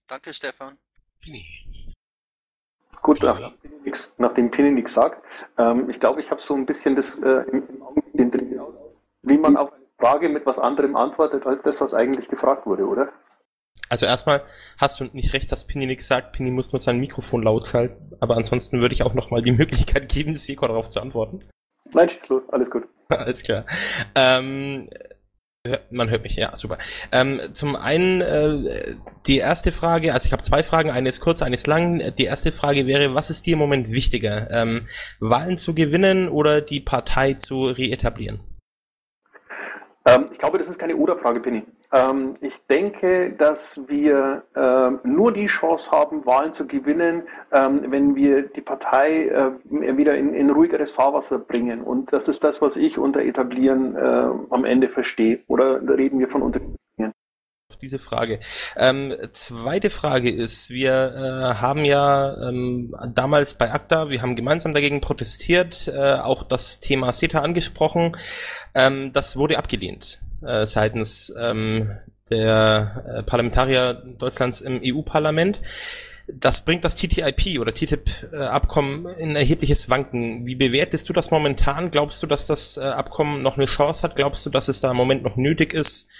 [0.06, 0.78] Danke, Stefan.
[3.02, 3.40] Gut, nach,
[4.18, 5.22] nachdem Pini nichts sagt,
[5.56, 7.44] ähm, ich glaube, ich habe so ein bisschen das äh,
[8.14, 8.30] den
[9.22, 12.86] wie man auf eine Frage mit was anderem antwortet, als das, was eigentlich gefragt wurde,
[12.86, 13.12] oder?
[13.88, 14.42] Also erstmal
[14.76, 16.36] hast du nicht recht, dass Pini nichts sagt.
[16.36, 18.12] Pini muss nur sein Mikrofon laut schalten.
[18.20, 21.42] Aber ansonsten würde ich auch nochmal die Möglichkeit geben, Seko darauf zu antworten.
[21.92, 22.86] Nein, schieß los, alles gut.
[23.08, 23.64] alles klar.
[24.14, 24.86] Ähm,
[25.90, 26.78] man hört mich, ja, super.
[27.12, 28.94] Ähm, zum einen äh,
[29.26, 32.02] die erste Frage, also ich habe zwei Fragen, eine ist kurz, eine ist lang.
[32.16, 34.86] Die erste Frage wäre, was ist dir im Moment wichtiger, ähm,
[35.20, 38.40] Wahlen zu gewinnen oder die Partei zu reetablieren?
[40.06, 41.64] Ähm, ich glaube, das ist keine Oder-Frage, Penny.
[41.90, 48.14] Ähm, ich denke, dass wir ähm, nur die Chance haben, Wahlen zu gewinnen, ähm, wenn
[48.14, 51.82] wir die Partei äh, wieder in, in, ruhigeres Fahrwasser bringen.
[51.82, 53.98] Und das ist das, was ich unter etablieren äh,
[54.50, 55.40] am Ende verstehe.
[55.46, 56.76] Oder reden wir von unterblieben?
[57.82, 58.40] diese Frage.
[58.76, 64.72] Ähm, zweite Frage ist, wir äh, haben ja ähm, damals bei ACTA, wir haben gemeinsam
[64.72, 68.16] dagegen protestiert, äh, auch das Thema CETA angesprochen.
[68.74, 71.90] Ähm, das wurde abgelehnt äh, seitens ähm,
[72.30, 75.60] der äh, Parlamentarier Deutschlands im EU-Parlament.
[76.30, 80.46] Das bringt das TTIP oder TTIP-Abkommen in erhebliches Wanken.
[80.46, 81.90] Wie bewertest du das momentan?
[81.90, 84.14] Glaubst du, dass das äh, Abkommen noch eine Chance hat?
[84.14, 86.10] Glaubst du, dass es da im Moment noch nötig ist,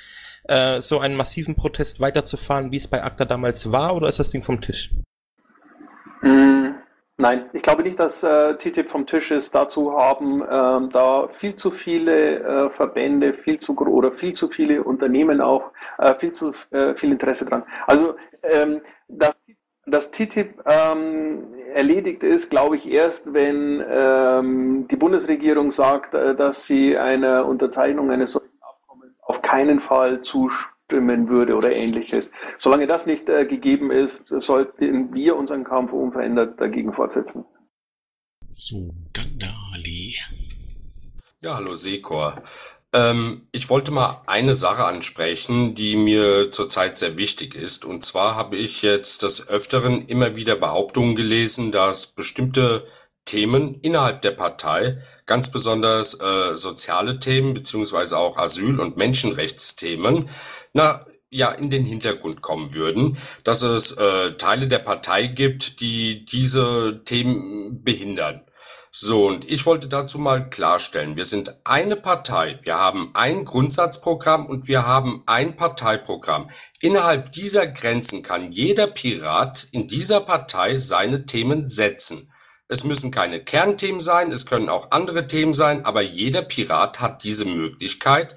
[0.45, 4.31] äh, so einen massiven Protest weiterzufahren, wie es bei ACTA damals war, oder ist das
[4.31, 4.95] Ding vom Tisch?
[6.23, 6.58] Mm,
[7.19, 9.55] nein, ich glaube nicht, dass äh, TTIP vom Tisch ist.
[9.55, 14.83] Dazu haben ähm, da viel zu viele äh, Verbände, viel zu oder viel zu viele
[14.83, 17.65] Unternehmen auch äh, viel zu äh, viel Interesse dran.
[17.87, 19.39] Also ähm, das
[19.91, 26.67] dass TTIP ähm, erledigt ist, glaube ich, erst, wenn ähm, die Bundesregierung sagt, äh, dass
[26.67, 28.49] sie einer Unterzeichnung eines solchen
[29.23, 30.23] auf keinen Fall
[30.89, 32.31] zustimmen würde oder ähnliches.
[32.59, 37.45] Solange das nicht äh, gegeben ist, sollten wir unseren Kampf unverändert dagegen fortsetzen.
[38.51, 40.17] So, dann da Ali.
[41.41, 42.43] Ja, hallo Sekor.
[42.93, 47.85] Ähm, ich wollte mal eine Sache ansprechen, die mir zurzeit sehr wichtig ist.
[47.85, 52.85] Und zwar habe ich jetzt des Öfteren immer wieder Behauptungen gelesen, dass bestimmte
[53.27, 60.31] Themen innerhalb der Partei, ganz besonders äh, soziale Themen beziehungsweise auch Asyl- und Menschenrechtsthemen,
[60.79, 66.25] na, ja, in den Hintergrund kommen würden, dass es äh, Teile der Partei gibt, die
[66.25, 68.43] diese Themen behindern.
[68.93, 74.47] So, und ich wollte dazu mal klarstellen, wir sind eine Partei, wir haben ein Grundsatzprogramm
[74.47, 76.49] und wir haben ein Parteiprogramm.
[76.81, 82.33] Innerhalb dieser Grenzen kann jeder Pirat in dieser Partei seine Themen setzen.
[82.69, 87.25] Es müssen keine Kernthemen sein, es können auch andere Themen sein, aber jeder Pirat hat
[87.25, 88.37] diese Möglichkeit,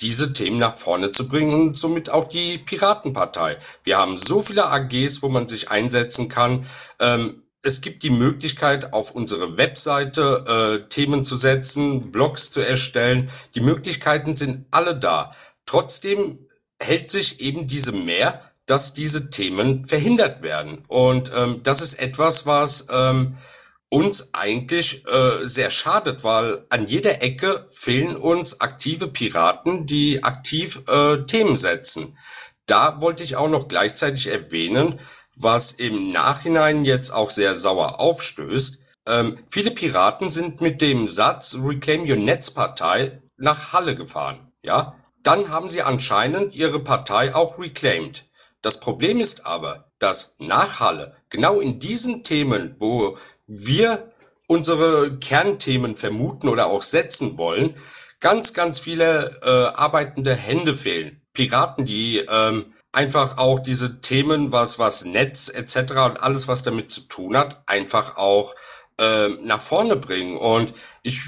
[0.00, 3.56] diese Themen nach vorne zu bringen und somit auch die Piratenpartei.
[3.82, 6.66] Wir haben so viele AGs, wo man sich einsetzen kann.
[6.98, 10.44] Ähm, es gibt die Möglichkeit, auf unsere Webseite
[10.84, 13.30] äh, Themen zu setzen, Blogs zu erstellen.
[13.54, 15.30] Die Möglichkeiten sind alle da.
[15.66, 16.38] Trotzdem
[16.80, 20.84] hält sich eben diese Mehr, dass diese Themen verhindert werden.
[20.86, 23.36] Und ähm, das ist etwas, was ähm,
[23.90, 30.82] uns eigentlich äh, sehr schadet, weil an jeder Ecke fehlen uns aktive Piraten, die aktiv
[30.88, 32.16] äh, Themen setzen.
[32.66, 34.98] Da wollte ich auch noch gleichzeitig erwähnen,
[35.36, 38.78] was im Nachhinein jetzt auch sehr sauer aufstößt.
[39.08, 44.52] Ähm, viele Piraten sind mit dem Satz Reclaim Your Netzpartei nach Halle gefahren.
[44.62, 48.26] Ja, dann haben sie anscheinend ihre Partei auch reclaimed.
[48.62, 53.16] Das Problem ist aber, dass nach Halle genau in diesen Themen, wo
[53.50, 54.10] wir
[54.46, 57.74] unsere Kernthemen vermuten oder auch setzen wollen,
[58.20, 61.20] ganz, ganz viele äh, arbeitende Hände fehlen.
[61.32, 65.92] Piraten, die ähm, einfach auch diese Themen, was, was Netz etc.
[66.06, 68.54] und alles, was damit zu tun hat, einfach auch
[68.98, 70.36] äh, nach vorne bringen.
[70.36, 71.20] Und ich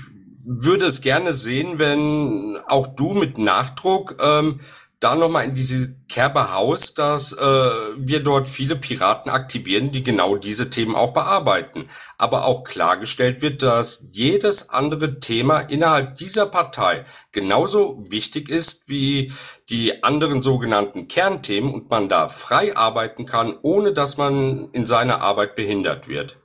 [0.45, 4.61] würde es gerne sehen, wenn auch du mit Nachdruck ähm,
[5.03, 10.37] da nochmal in diese Kerbe haust, dass äh, wir dort viele Piraten aktivieren, die genau
[10.37, 11.89] diese Themen auch bearbeiten.
[12.19, 19.33] Aber auch klargestellt wird, dass jedes andere Thema innerhalb dieser Partei genauso wichtig ist wie
[19.71, 25.23] die anderen sogenannten Kernthemen und man da frei arbeiten kann, ohne dass man in seiner
[25.23, 26.39] Arbeit behindert wird.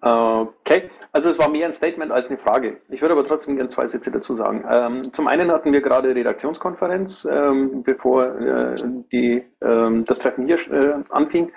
[0.00, 2.76] Okay, also es war mehr ein Statement als eine Frage.
[2.90, 4.66] Ich würde aber trotzdem gerne zwei Sätze dazu sagen.
[4.70, 10.58] Ähm, zum einen hatten wir gerade Redaktionskonferenz, ähm, bevor äh, die, ähm, das Treffen hier
[10.70, 11.52] äh, anfing.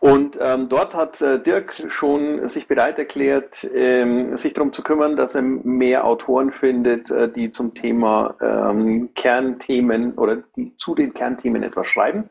[0.00, 5.14] Und ähm, dort hat äh, Dirk schon sich bereit erklärt, ähm, sich darum zu kümmern,
[5.16, 11.12] dass er mehr Autoren findet, äh, die zum Thema ähm, Kernthemen oder die zu den
[11.12, 12.30] Kernthemen etwas schreiben.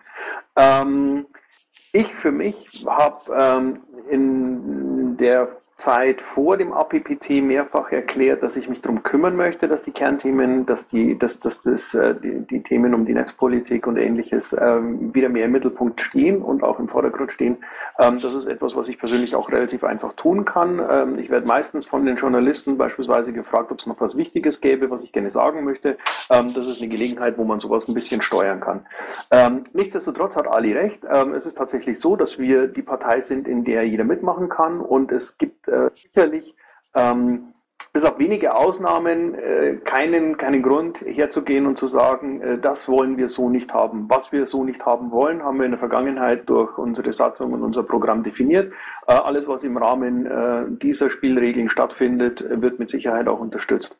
[1.93, 3.77] ich für mich habe
[4.09, 9.81] in der Zeit vor dem APPT mehrfach erklärt, dass ich mich darum kümmern möchte, dass
[9.81, 13.97] die Kernthemen, dass die, dass, dass das, äh, die, die Themen um die Netzpolitik und
[13.97, 17.57] ähnliches ähm, wieder mehr im Mittelpunkt stehen und auch im Vordergrund stehen.
[17.97, 20.79] Ähm, das ist etwas, was ich persönlich auch relativ einfach tun kann.
[20.87, 24.91] Ähm, ich werde meistens von den Journalisten beispielsweise gefragt, ob es noch was Wichtiges gäbe,
[24.91, 25.97] was ich gerne sagen möchte.
[26.29, 28.85] Ähm, das ist eine Gelegenheit, wo man sowas ein bisschen steuern kann.
[29.31, 31.03] Ähm, nichtsdestotrotz hat Ali recht.
[31.11, 34.79] Ähm, es ist tatsächlich so, dass wir die Partei sind, in der jeder mitmachen kann
[34.79, 36.55] und es gibt äh, sicherlich
[36.93, 37.53] ähm,
[37.93, 43.17] bis auf wenige Ausnahmen äh, keinen, keinen Grund herzugehen und zu sagen, äh, das wollen
[43.17, 44.09] wir so nicht haben.
[44.09, 47.63] Was wir so nicht haben wollen, haben wir in der Vergangenheit durch unsere Satzung und
[47.63, 48.71] unser Programm definiert.
[49.07, 53.97] Äh, alles, was im Rahmen äh, dieser Spielregeln stattfindet, wird mit Sicherheit auch unterstützt.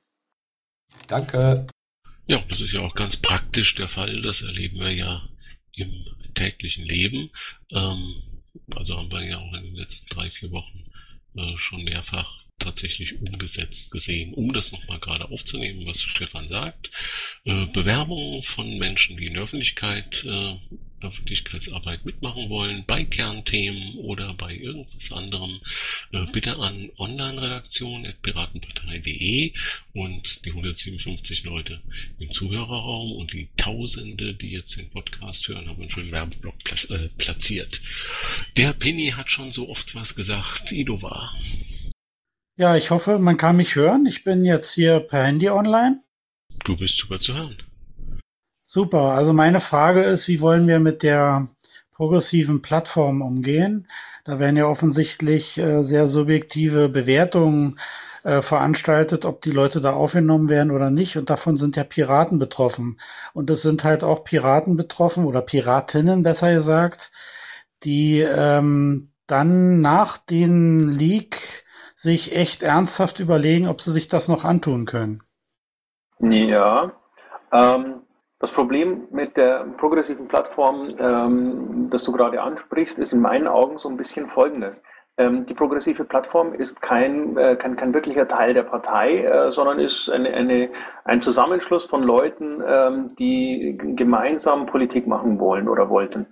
[1.08, 1.64] Danke.
[2.28, 4.22] Ja, das ist ja auch ganz praktisch der Fall.
[4.22, 5.22] Das erleben wir ja
[5.76, 5.92] im
[6.34, 7.30] täglichen Leben.
[7.72, 8.24] Ähm,
[8.74, 10.86] also haben wir ja auch in den letzten drei, vier Wochen
[11.58, 14.34] schon mehrfach tatsächlich umgesetzt gesehen.
[14.34, 16.90] Um das nochmal gerade aufzunehmen, was Stefan sagt.
[17.44, 20.56] Äh, Bewerbungen von Menschen, die in der Öffentlichkeit, äh,
[21.02, 25.60] Öffentlichkeitsarbeit mitmachen wollen, bei Kernthemen oder bei irgendwas anderem,
[26.12, 29.54] äh, bitte an onlineredaktion.piratenpartei.de
[29.94, 31.82] und die 157 Leute
[32.20, 36.54] im Zuhörerraum und die Tausende, die jetzt den Podcast hören, haben einen schönen Werbeblock
[36.90, 37.82] äh, platziert.
[38.58, 40.72] Der Penny hat schon so oft was gesagt.
[40.72, 41.36] Ido war.
[42.58, 44.06] Ja, ich hoffe, man kann mich hören.
[44.06, 46.04] Ich bin jetzt hier per Handy online.
[46.66, 47.58] Du bist super zu hören.
[48.62, 49.14] Super.
[49.14, 51.48] Also meine Frage ist, wie wollen wir mit der
[51.92, 53.88] progressiven Plattform umgehen?
[54.26, 57.80] Da werden ja offensichtlich äh, sehr subjektive Bewertungen
[58.24, 61.18] äh, veranstaltet, ob die Leute da aufgenommen werden oder nicht.
[61.18, 63.00] Und davon sind ja Piraten betroffen.
[63.34, 67.12] Und es sind halt auch Piraten betroffen oder Piratinnen besser gesagt,
[67.84, 71.64] die ähm, dann nach den Leak
[72.02, 75.22] sich echt ernsthaft überlegen, ob sie sich das noch antun können.
[76.20, 76.92] Ja,
[77.54, 78.02] ähm,
[78.40, 83.78] das Problem mit der progressiven Plattform, ähm, das du gerade ansprichst, ist in meinen Augen
[83.78, 84.82] so ein bisschen folgendes.
[85.18, 89.78] ähm, die progressive Plattform ist kein, äh, kein, kein wirklicher Teil der Partei, äh, sondern
[89.78, 90.70] ist eine, eine,
[91.04, 96.26] ein Zusammenschluss von Leuten, ähm, die gemeinsam Politik machen wollen oder wollten.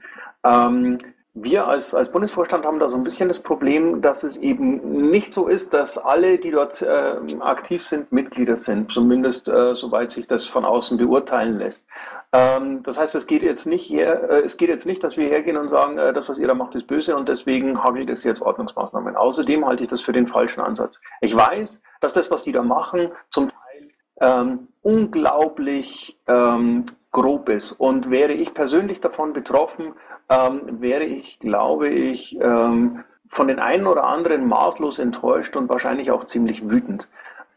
[0.44, 0.98] Ähm,
[1.42, 5.34] wir als, als Bundesvorstand haben da so ein bisschen das Problem, dass es eben nicht
[5.34, 10.28] so ist, dass alle, die dort äh, aktiv sind, Mitglieder sind, zumindest äh, soweit sich
[10.28, 11.88] das von außen beurteilen lässt.
[12.32, 15.28] Ähm, das heißt, es geht jetzt nicht hier, äh, es geht jetzt nicht, dass wir
[15.28, 18.24] hergehen und sagen, äh, das, was ihr da macht, ist böse und deswegen hagelt es
[18.24, 19.16] jetzt Ordnungsmaßnahmen.
[19.16, 21.00] Außerdem halte ich das für den falschen Ansatz.
[21.22, 23.90] Ich weiß, dass das, was die da machen, zum Teil
[24.22, 27.72] ähm, unglaublich ähm, grob ist.
[27.74, 29.94] Und wäre ich persönlich davon betroffen,
[30.30, 36.12] ähm, wäre ich, glaube ich, ähm, von den einen oder anderen maßlos enttäuscht und wahrscheinlich
[36.12, 37.08] auch ziemlich wütend.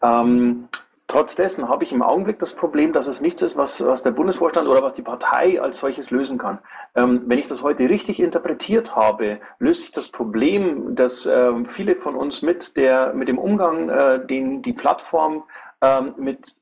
[0.03, 0.69] Ähm,
[1.07, 4.11] trotz dessen habe ich im Augenblick das Problem, dass es nichts ist, was, was der
[4.11, 6.59] Bundesvorstand oder was die Partei als solches lösen kann.
[6.95, 11.97] Ähm, wenn ich das heute richtig interpretiert habe, löst sich das Problem, dass äh, viele
[11.97, 15.45] von uns mit, der, mit dem Umgang, äh, den die Plattform
[15.81, 16.57] ähm, mit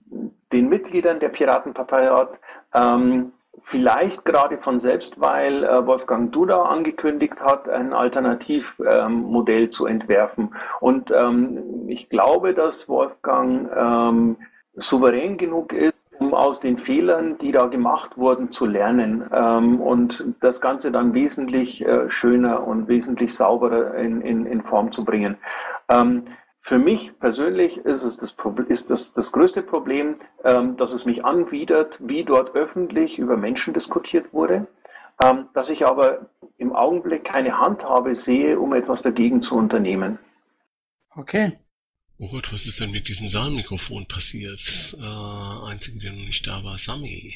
[0.53, 2.39] den Mitgliedern der Piratenpartei hat,
[2.75, 3.33] ähm,
[3.65, 10.55] vielleicht gerade von selbst, weil äh, Wolfgang Duda angekündigt hat, ein Alternativmodell ähm, zu entwerfen.
[10.81, 14.37] Und ähm, ich glaube, dass Wolfgang ähm,
[14.75, 20.25] souverän genug ist, um aus den Fehlern, die da gemacht wurden, zu lernen ähm, und
[20.41, 25.39] das Ganze dann wesentlich äh, schöner und wesentlich sauberer in, in, in Form zu bringen.
[26.63, 28.37] Für mich persönlich ist es das,
[28.69, 33.73] ist das, das größte Problem, ähm, dass es mich anwidert, wie dort öffentlich über Menschen
[33.75, 34.67] diskutiert wurde,
[35.23, 40.19] ähm, dass ich aber im Augenblick keine Handhabe sehe, um etwas dagegen zu unternehmen.
[41.15, 41.53] Okay.
[42.19, 44.95] Oh Gott, was ist denn mit diesem Saalmikrofon passiert?
[45.01, 47.35] Äh, einzige, der noch nicht da war, Sami.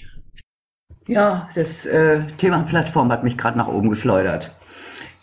[1.06, 4.50] Ja, das äh, Thema Plattform hat mich gerade nach oben geschleudert.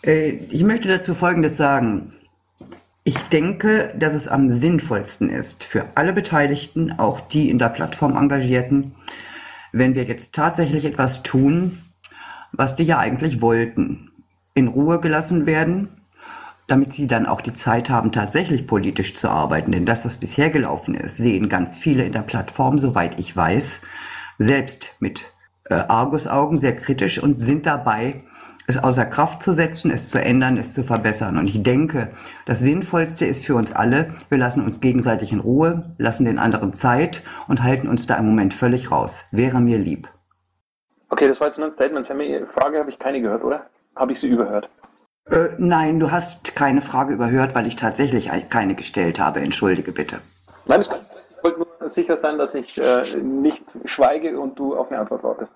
[0.04, 2.12] Äh, ich möchte dazu Folgendes sagen.
[3.04, 8.16] Ich denke, dass es am sinnvollsten ist für alle Beteiligten, auch die in der Plattform
[8.16, 8.94] Engagierten,
[9.72, 11.78] wenn wir jetzt tatsächlich etwas tun,
[12.52, 14.12] was die ja eigentlich wollten.
[14.54, 15.88] In Ruhe gelassen werden,
[16.68, 19.72] damit sie dann auch die Zeit haben, tatsächlich politisch zu arbeiten.
[19.72, 23.82] Denn das, was bisher gelaufen ist, sehen ganz viele in der Plattform, soweit ich weiß,
[24.38, 25.24] selbst mit
[25.64, 28.22] äh, Argusaugen sehr kritisch und sind dabei,
[28.66, 31.38] es außer Kraft zu setzen, es zu ändern, es zu verbessern.
[31.38, 32.08] Und ich denke,
[32.46, 36.74] das Sinnvollste ist für uns alle, wir lassen uns gegenseitig in Ruhe, lassen den anderen
[36.74, 39.24] Zeit und halten uns da im Moment völlig raus.
[39.30, 40.08] Wäre mir lieb.
[41.08, 42.06] Okay, das war jetzt nur ein Statement.
[42.06, 43.66] Sammy, Frage habe ich keine gehört, oder?
[43.96, 44.68] Habe ich sie überhört?
[45.26, 49.40] Äh, nein, du hast keine Frage überhört, weil ich tatsächlich keine gestellt habe.
[49.40, 50.20] Entschuldige bitte.
[50.66, 50.88] Nein, ich
[51.42, 55.52] wollte nur sicher sein, dass ich äh, nicht schweige und du auf eine Antwort wartest.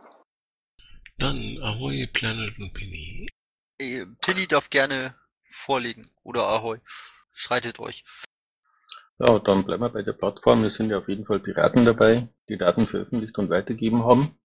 [1.19, 3.29] Dann Ahoy, Planet und Penny.
[4.21, 5.15] Penny darf gerne
[5.49, 6.11] vorlegen.
[6.23, 6.79] Oder Ahoy.
[7.33, 8.05] Schreitet euch.
[9.19, 10.65] Ja, dann bleiben wir bei der Plattform.
[10.65, 14.39] Es sind ja auf jeden Fall Piraten dabei, die Daten veröffentlicht und weitergeben haben.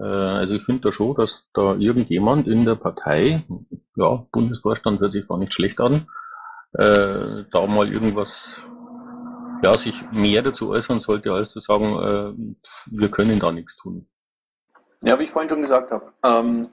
[0.00, 3.44] Äh, also ich finde da schon, dass da irgendjemand in der Partei,
[3.94, 6.08] ja, Bundesvorstand hört sich gar nicht schlecht an,
[6.72, 8.62] äh, da mal irgendwas,
[9.64, 12.56] ja, sich mehr dazu äußern sollte, als zu sagen, äh,
[12.90, 14.08] wir können da nichts tun.
[15.02, 16.12] Ja, wie ich vorhin schon gesagt habe.
[16.24, 16.68] Ähm,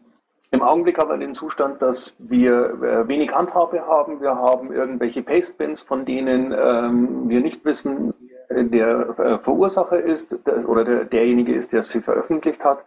[0.51, 4.21] Im Augenblick haben wir den Zustand, dass wir äh, wenig Handhabe haben.
[4.21, 8.13] Wir haben irgendwelche Pastebins, von denen ähm, wir nicht wissen,
[8.49, 12.85] der äh, Verursacher ist der, oder der, derjenige ist, der sie veröffentlicht hat.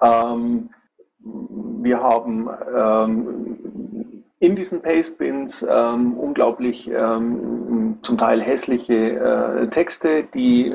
[0.00, 0.70] Ähm,
[1.18, 10.72] wir haben ähm, in diesen Pastebins ähm, unglaublich ähm, zum Teil hässliche äh, Texte, die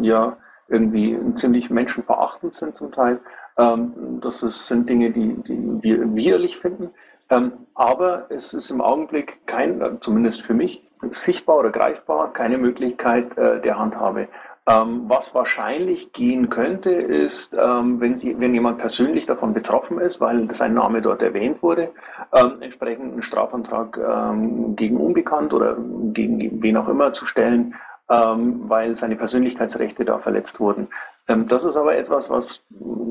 [0.00, 0.36] ja
[0.72, 3.20] irgendwie ziemlich menschenverachtend sind zum Teil.
[3.58, 6.90] Ähm, das ist, sind Dinge, die, die wir widerlich finden.
[7.30, 13.36] Ähm, aber es ist im Augenblick kein, zumindest für mich, sichtbar oder greifbar, keine Möglichkeit
[13.36, 14.28] äh, der Handhabe.
[14.68, 20.20] Ähm, was wahrscheinlich gehen könnte, ist, ähm, wenn, Sie, wenn jemand persönlich davon betroffen ist,
[20.20, 21.90] weil sein Name dort erwähnt wurde,
[22.32, 25.76] ähm, entsprechend einen Strafantrag ähm, gegen Unbekannt oder
[26.12, 27.74] gegen wen auch immer zu stellen,
[28.08, 30.88] ähm, weil seine Persönlichkeitsrechte da verletzt wurden.
[31.28, 32.62] Ähm, das ist aber etwas, was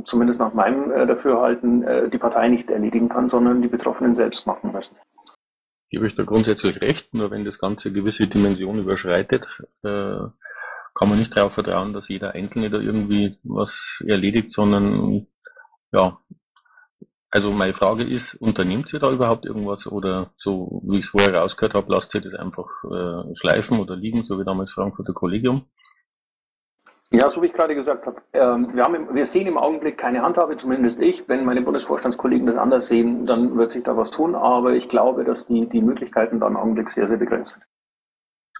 [0.06, 4.46] zumindest nach meinem äh, Dafürhalten äh, die Partei nicht erledigen kann, sondern die Betroffenen selbst
[4.46, 4.96] machen müssen.
[5.89, 10.19] Gebe ich da grundsätzlich recht, nur wenn das Ganze gewisse Dimension überschreitet, äh,
[10.94, 15.27] kann man nicht darauf vertrauen, dass jeder Einzelne da irgendwie was erledigt, sondern
[15.92, 16.17] ja,
[17.32, 21.34] also meine Frage ist, unternehmt ihr da überhaupt irgendwas oder so, wie ich es vorher
[21.34, 25.65] rausgehört habe, lasst ihr das einfach äh, schleifen oder liegen, so wie damals Frankfurter Kollegium?
[27.13, 29.98] Ja, so wie ich gerade gesagt habe, ähm, wir, haben im, wir sehen im Augenblick
[29.98, 31.27] keine Handhabe, zumindest ich.
[31.27, 34.34] Wenn meine Bundesvorstandskollegen das anders sehen, dann wird sich da was tun.
[34.34, 37.65] Aber ich glaube, dass die, die Möglichkeiten da im Augenblick sehr, sehr begrenzt sind.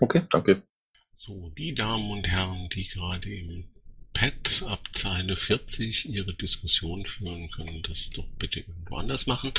[0.01, 0.63] Okay, danke.
[1.15, 3.69] So, die Damen und Herren, die gerade im
[4.14, 9.53] Pad ab Zeile 40 ihre Diskussion führen, können das doch bitte irgendwo anders machen.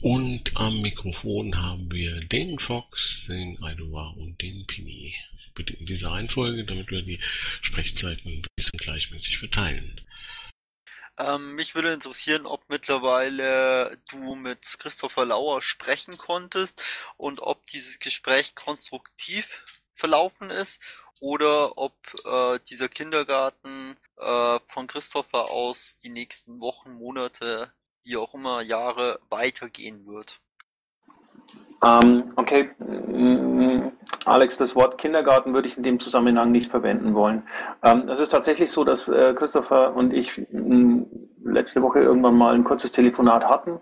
[0.00, 5.14] Und am Mikrofon haben wir den Fox, den Aidova und den Pini
[5.56, 7.18] bitte in dieser Reihenfolge, damit wir die
[7.62, 10.00] Sprechzeiten ein bisschen gleichmäßig verteilen.
[11.18, 16.84] Ähm, mich würde interessieren, ob mittlerweile du mit Christopher Lauer sprechen konntest
[17.16, 20.84] und ob dieses Gespräch konstruktiv verlaufen ist
[21.20, 21.94] oder ob
[22.24, 27.72] äh, dieser Kindergarten äh, von Christopher aus die nächsten Wochen, Monate,
[28.04, 30.40] wie auch immer, Jahre weitergehen wird.
[31.84, 33.92] Ähm, okay, mm,
[34.24, 37.46] Alex, das Wort Kindergarten würde ich in dem Zusammenhang nicht verwenden wollen.
[37.82, 41.02] Ähm, es ist tatsächlich so, dass äh, Christopher und ich mm,
[41.44, 43.78] letzte Woche irgendwann mal ein kurzes Telefonat hatten.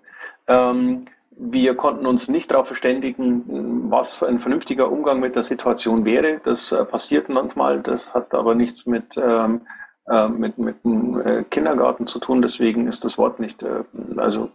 [0.48, 1.06] Ähm,
[1.36, 6.40] wir konnten uns nicht darauf verständigen, was ein vernünftiger Umgang mit der Situation wäre.
[6.44, 9.62] Das äh, passiert manchmal, das hat aber nichts mit ähm,
[10.06, 12.42] äh, mit, mit dem äh, Kindergarten zu tun.
[12.42, 13.84] Deswegen ist das Wort nicht, äh,
[14.18, 14.50] also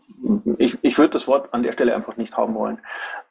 [0.59, 2.77] ich, ich würde das Wort an der Stelle einfach nicht haben wollen.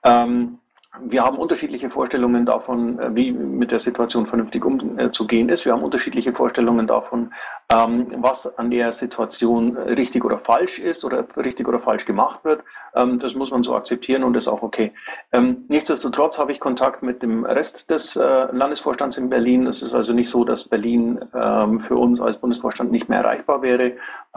[0.02, 0.58] Ähm,
[1.04, 5.64] wir haben unterschiedliche Vorstellungen davon, äh, wie mit der Situation vernünftig umzugehen ist.
[5.64, 7.32] Wir haben unterschiedliche Vorstellungen davon,
[7.72, 12.62] ähm, was an der Situation richtig oder falsch ist oder richtig oder falsch gemacht wird.
[12.94, 14.92] Ähm, das muss man so akzeptieren und ist auch okay.
[15.32, 18.22] Ähm, nichtsdestotrotz habe ich Kontakt mit dem Rest des äh,
[18.52, 19.66] Landesvorstands in Berlin.
[19.66, 23.92] Es ist also nicht so, dass Berlin für uns als Bundesvorstand nicht mehr erreichbar wäre.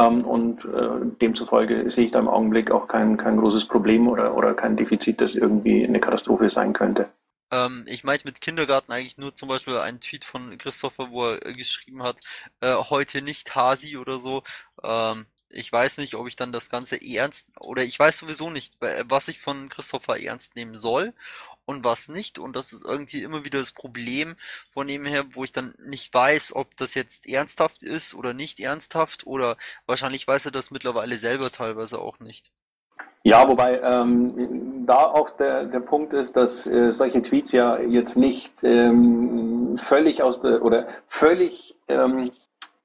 [0.07, 4.53] Und äh, demzufolge sehe ich da im Augenblick auch kein, kein großes Problem oder, oder
[4.53, 7.09] kein Defizit, das irgendwie eine Katastrophe sein könnte.
[7.51, 11.45] Ähm, ich meinte mit Kindergarten eigentlich nur zum Beispiel einen Tweet von Christopher, wo er
[11.45, 12.17] äh, geschrieben hat,
[12.61, 14.43] äh, heute nicht Hasi oder so.
[14.83, 18.73] Ähm, ich weiß nicht, ob ich dann das Ganze ernst oder ich weiß sowieso nicht,
[19.07, 21.13] was ich von Christopher ernst nehmen soll
[21.65, 22.39] und was nicht.
[22.39, 24.35] Und das ist irgendwie immer wieder das Problem
[24.73, 28.59] von dem her, wo ich dann nicht weiß, ob das jetzt ernsthaft ist oder nicht
[28.59, 32.51] ernsthaft oder wahrscheinlich weiß er das mittlerweile selber teilweise auch nicht.
[33.23, 38.17] Ja, wobei ähm, da auch der, der Punkt ist, dass äh, solche Tweets ja jetzt
[38.17, 42.31] nicht ähm, völlig aus der oder völlig ähm,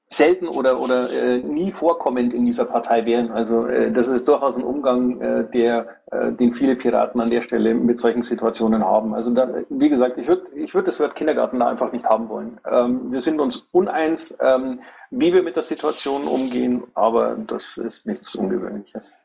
[0.09, 3.31] selten oder, oder äh, nie vorkommend in dieser Partei wären.
[3.31, 7.41] Also äh, das ist durchaus ein Umgang, äh, der, äh, den viele Piraten an der
[7.41, 9.13] Stelle mit solchen Situationen haben.
[9.13, 12.29] Also da, wie gesagt, ich würde ich würd das Wort Kindergarten da einfach nicht haben
[12.29, 12.57] wollen.
[12.69, 14.79] Ähm, wir sind uns uneins, ähm,
[15.11, 19.17] wie wir mit der Situation umgehen, aber das ist nichts Ungewöhnliches.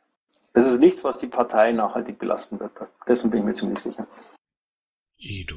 [0.53, 2.73] Das ist nichts, was die Partei nachhaltig belasten wird.
[3.07, 4.07] Dessen bin ich mir ziemlich sicher.
[5.19, 5.57] Edo.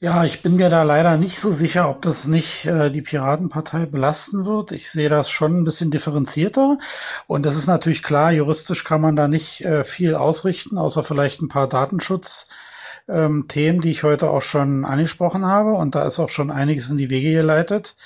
[0.00, 3.84] Ja, ich bin mir da leider nicht so sicher, ob das nicht äh, die Piratenpartei
[3.86, 4.70] belasten wird.
[4.70, 6.78] Ich sehe das schon ein bisschen differenzierter.
[7.26, 11.42] Und das ist natürlich klar, juristisch kann man da nicht äh, viel ausrichten, außer vielleicht
[11.42, 15.72] ein paar Datenschutzthemen, ähm, die ich heute auch schon angesprochen habe.
[15.72, 17.96] Und da ist auch schon einiges in die Wege geleitet.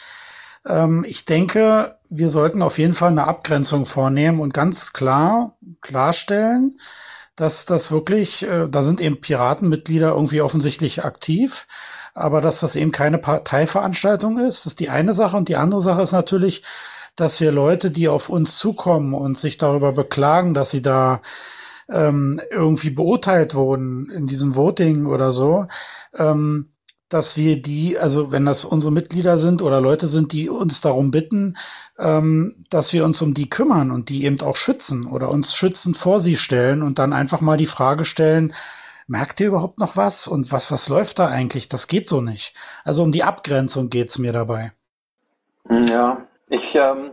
[0.67, 6.79] Ähm, ich denke, wir sollten auf jeden Fall eine Abgrenzung vornehmen und ganz klar klarstellen,
[7.37, 11.67] dass das wirklich, äh, da sind eben Piratenmitglieder irgendwie offensichtlich aktiv,
[12.15, 15.37] aber dass das eben keine Parteiveranstaltung ist, das ist die eine Sache.
[15.37, 16.63] Und die andere Sache ist natürlich,
[17.17, 21.23] dass wir Leute, die auf uns zukommen und sich darüber beklagen, dass sie da
[21.91, 25.67] ähm, irgendwie beurteilt wurden in diesem Voting oder so,
[26.17, 26.73] ähm,
[27.13, 31.11] dass wir die, also wenn das unsere Mitglieder sind oder Leute sind, die uns darum
[31.11, 31.57] bitten,
[31.99, 35.97] ähm, dass wir uns um die kümmern und die eben auch schützen oder uns schützend
[35.97, 38.55] vor sie stellen und dann einfach mal die Frage stellen,
[39.07, 41.69] merkt ihr überhaupt noch was und was, was läuft da eigentlich?
[41.69, 42.55] Das geht so nicht.
[42.85, 44.73] Also um die Abgrenzung geht's mir dabei.
[45.71, 47.11] Ja, ich, ähm,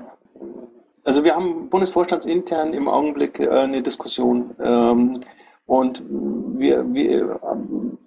[1.03, 5.21] also wir haben bundesvorstandsintern im Augenblick äh, eine Diskussion ähm,
[5.65, 7.97] und wir, wir haben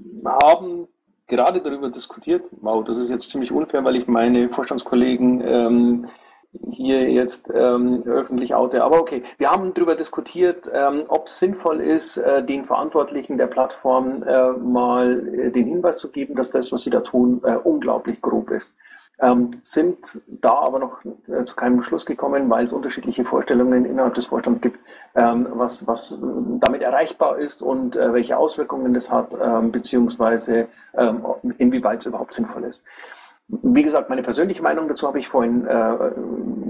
[1.29, 2.45] gerade darüber diskutiert.
[2.61, 6.09] Wow, das ist jetzt ziemlich unfair, weil ich meine Vorstandskollegen ähm,
[6.71, 8.85] hier jetzt ähm, öffentlich oute.
[8.85, 13.47] Aber okay, wir haben darüber diskutiert, ähm, ob es sinnvoll ist, äh, den Verantwortlichen der
[13.47, 17.57] Plattform äh, mal äh, den Hinweis zu geben, dass das, was sie da tun, äh,
[17.57, 18.77] unglaublich grob ist
[19.21, 24.15] ähm, sind da aber noch äh, zu keinem Schluss gekommen, weil es unterschiedliche Vorstellungen innerhalb
[24.15, 24.81] des Vorstands gibt,
[25.15, 26.19] ähm, was, was
[26.59, 31.25] damit erreichbar ist und äh, welche Auswirkungen das hat, ähm, beziehungsweise ähm,
[31.59, 32.85] inwieweit es überhaupt sinnvoll ist.
[33.49, 35.95] Wie gesagt, meine persönliche Meinung dazu habe ich vorhin äh,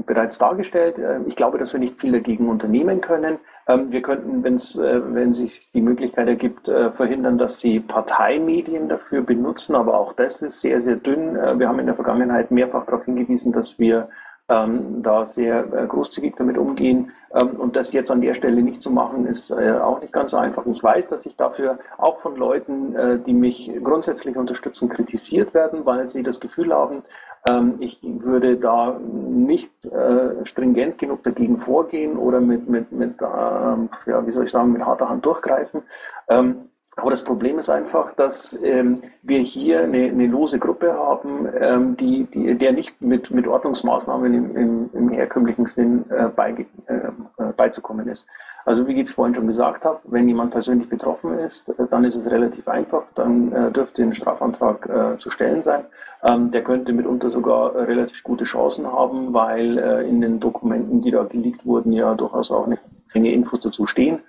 [0.06, 0.98] bereits dargestellt.
[0.98, 3.38] Äh, ich glaube, dass wir nicht viel dagegen unternehmen können.
[3.68, 8.88] Ähm, wir könnten, wenn's, äh, wenn sich die Möglichkeit ergibt, äh, verhindern, dass sie Parteimedien
[8.88, 9.76] dafür benutzen.
[9.76, 11.36] Aber auch das ist sehr, sehr dünn.
[11.36, 14.08] Äh, wir haben in der Vergangenheit mehrfach darauf hingewiesen, dass wir
[14.48, 17.12] ähm, da sehr äh, großzügig damit umgehen.
[17.34, 20.32] Ähm, und das jetzt an der Stelle nicht zu machen, ist äh, auch nicht ganz
[20.32, 20.66] so einfach.
[20.66, 25.86] Ich weiß, dass ich dafür auch von Leuten, äh, die mich grundsätzlich unterstützen, kritisiert werden,
[25.86, 27.02] weil sie das Gefühl haben,
[27.44, 33.88] ähm, ich würde da nicht äh, stringent genug dagegen vorgehen oder mit, mit, mit ähm,
[34.06, 35.82] ja, wie soll ich sagen, mit harter Hand durchgreifen.
[36.28, 41.48] Ähm, aber das Problem ist einfach, dass ähm, wir hier eine, eine, lose Gruppe haben,
[41.58, 46.66] ähm, die, die, der nicht mit, mit Ordnungsmaßnahmen im, im, im herkömmlichen Sinn äh, beige,
[46.86, 46.96] äh,
[47.38, 48.26] äh, beizukommen ist.
[48.66, 52.14] Also wie ich vorhin schon gesagt habe, wenn jemand persönlich betroffen ist, äh, dann ist
[52.14, 55.86] es relativ einfach, dann äh, dürfte ein Strafantrag äh, zu stellen sein.
[56.28, 61.24] Ähm, der könnte mitunter sogar relativ gute Chancen haben, weil in den Dokumenten, die da
[61.24, 62.78] geleakt wurden, ja durchaus auch eine
[63.14, 64.20] Menge Infos dazu stehen.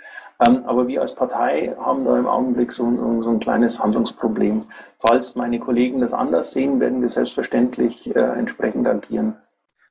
[0.45, 4.63] Ähm, aber wir als Partei haben da im Augenblick so, so, so, ein kleines Handlungsproblem.
[4.99, 9.35] Falls meine Kollegen das anders sehen, werden wir selbstverständlich äh, entsprechend agieren.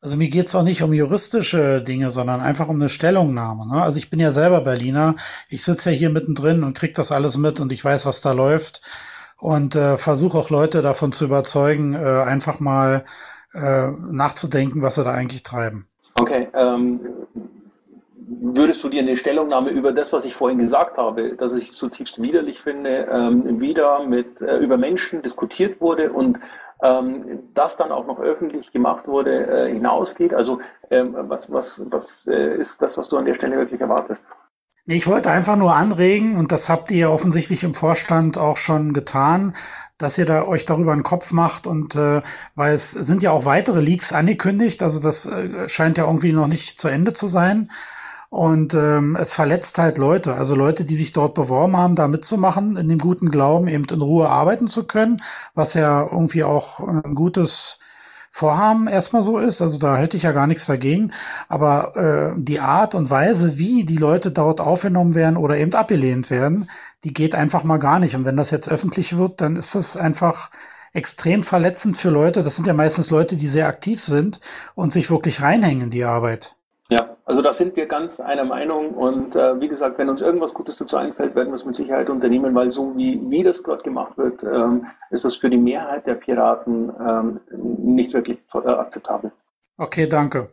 [0.00, 3.68] Also mir geht's auch nicht um juristische Dinge, sondern einfach um eine Stellungnahme.
[3.68, 3.80] Ne?
[3.80, 5.14] Also ich bin ja selber Berliner.
[5.48, 8.32] Ich sitze ja hier mittendrin und krieg das alles mit und ich weiß, was da
[8.32, 8.82] läuft.
[9.38, 13.04] Und äh, versuche auch Leute davon zu überzeugen, äh, einfach mal
[13.54, 15.86] äh, nachzudenken, was sie da eigentlich treiben.
[16.18, 17.00] Okay, ähm,
[18.42, 22.20] würdest du dir eine Stellungnahme über das, was ich vorhin gesagt habe, dass ich zutiefst
[22.20, 26.40] widerlich finde, ähm, wieder mit äh, über Menschen diskutiert wurde und
[26.82, 30.34] ähm, das dann auch noch öffentlich gemacht wurde, äh, hinausgeht?
[30.34, 34.26] Also ähm, was, was, was äh, ist das, was du an der Stelle wirklich erwartest?
[34.84, 39.54] Ich wollte einfach nur anregen, und das habt ihr offensichtlich im Vorstand auch schon getan,
[39.96, 42.20] dass ihr da euch darüber einen Kopf macht und äh,
[42.56, 46.48] weil es sind ja auch weitere Leaks angekündigt, also das äh, scheint ja irgendwie noch
[46.48, 47.68] nicht zu Ende zu sein.
[48.32, 52.78] Und ähm, es verletzt halt Leute, also Leute, die sich dort beworben haben, da mitzumachen,
[52.78, 55.20] in dem guten Glauben, eben in Ruhe arbeiten zu können,
[55.52, 57.78] was ja irgendwie auch ein gutes
[58.30, 59.60] Vorhaben erstmal so ist.
[59.60, 61.12] Also da hätte ich ja gar nichts dagegen.
[61.50, 66.30] Aber äh, die Art und Weise, wie die Leute dort aufgenommen werden oder eben abgelehnt
[66.30, 66.70] werden,
[67.04, 68.16] die geht einfach mal gar nicht.
[68.16, 70.50] Und wenn das jetzt öffentlich wird, dann ist das einfach
[70.94, 72.42] extrem verletzend für Leute.
[72.42, 74.40] Das sind ja meistens Leute, die sehr aktiv sind
[74.74, 76.56] und sich wirklich reinhängen in die Arbeit.
[77.32, 80.76] Also da sind wir ganz einer Meinung und äh, wie gesagt, wenn uns irgendwas Gutes
[80.76, 84.18] dazu einfällt, werden wir es mit Sicherheit unternehmen, weil so wie, wie das gerade gemacht
[84.18, 89.32] wird, ähm, ist das für die Mehrheit der Piraten ähm, nicht wirklich äh, akzeptabel.
[89.78, 90.50] Okay, danke.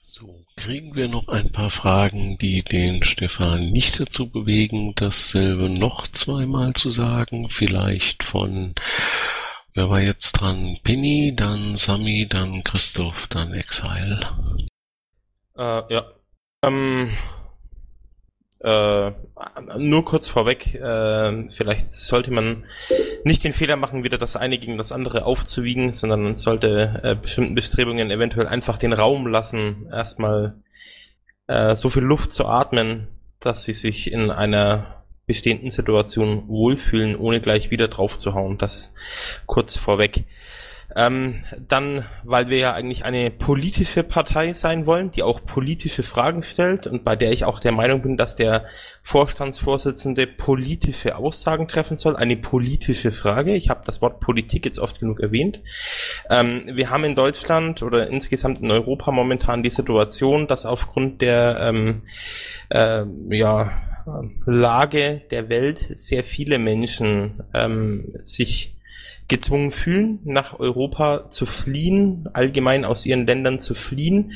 [0.00, 6.06] So, kriegen wir noch ein paar Fragen, die den Stefan nicht dazu bewegen, dasselbe noch
[6.12, 7.48] zweimal zu sagen.
[7.50, 8.76] Vielleicht von,
[9.74, 10.78] wer war jetzt dran?
[10.84, 14.20] Penny, dann Sami, dann Christoph, dann Exile.
[15.56, 16.08] Äh, ja.
[16.62, 17.10] Ähm,
[18.60, 19.10] äh,
[19.78, 22.64] nur kurz vorweg, äh, vielleicht sollte man
[23.24, 27.14] nicht den Fehler machen, wieder das eine gegen das andere aufzuwiegen, sondern man sollte äh,
[27.14, 30.62] bestimmten Bestrebungen eventuell einfach den Raum lassen, erstmal
[31.46, 33.08] äh, so viel Luft zu atmen,
[33.40, 38.58] dass sie sich in einer bestehenden Situation wohlfühlen, ohne gleich wieder drauf zu hauen.
[38.58, 38.94] Das
[39.46, 40.24] kurz vorweg.
[40.96, 46.42] Ähm, dann, weil wir ja eigentlich eine politische Partei sein wollen, die auch politische Fragen
[46.42, 48.64] stellt und bei der ich auch der Meinung bin, dass der
[49.02, 52.16] Vorstandsvorsitzende politische Aussagen treffen soll.
[52.16, 53.54] Eine politische Frage.
[53.54, 55.60] Ich habe das Wort Politik jetzt oft genug erwähnt.
[56.30, 61.58] Ähm, wir haben in Deutschland oder insgesamt in Europa momentan die Situation, dass aufgrund der
[61.60, 62.02] ähm,
[62.70, 63.70] äh, ja,
[64.46, 68.75] Lage der Welt sehr viele Menschen ähm, sich
[69.28, 74.32] gezwungen fühlen, nach Europa zu fliehen, allgemein aus ihren Ländern zu fliehen.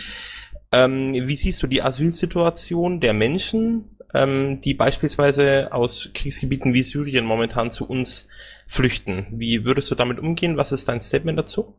[0.72, 7.24] Ähm, wie siehst du die Asylsituation der Menschen, ähm, die beispielsweise aus Kriegsgebieten wie Syrien
[7.24, 8.28] momentan zu uns
[8.66, 9.26] flüchten?
[9.32, 10.56] Wie würdest du damit umgehen?
[10.56, 11.74] Was ist dein Statement dazu?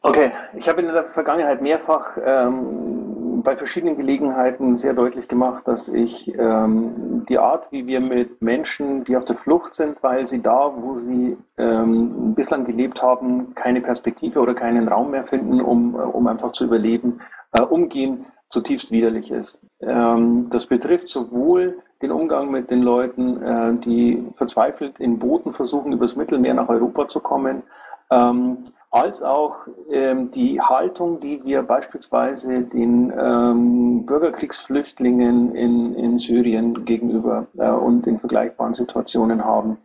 [0.00, 2.97] Okay, ich habe in der Vergangenheit mehrfach ähm,
[3.42, 9.04] bei verschiedenen Gelegenheiten sehr deutlich gemacht, dass ich ähm, die Art, wie wir mit Menschen,
[9.04, 13.80] die auf der Flucht sind, weil sie da, wo sie ähm, bislang gelebt haben, keine
[13.80, 17.20] Perspektive oder keinen Raum mehr finden, um, um einfach zu überleben,
[17.52, 19.64] äh, umgehen, zutiefst widerlich ist.
[19.80, 25.92] Ähm, das betrifft sowohl den Umgang mit den Leuten, äh, die verzweifelt in Booten versuchen,
[25.92, 27.62] übers Mittelmeer nach Europa zu kommen,
[28.10, 29.58] ähm, als auch
[29.90, 38.06] ähm, die Haltung, die wir beispielsweise den ähm, Bürgerkriegsflüchtlingen in, in Syrien gegenüber äh, und
[38.06, 39.76] in vergleichbaren Situationen haben.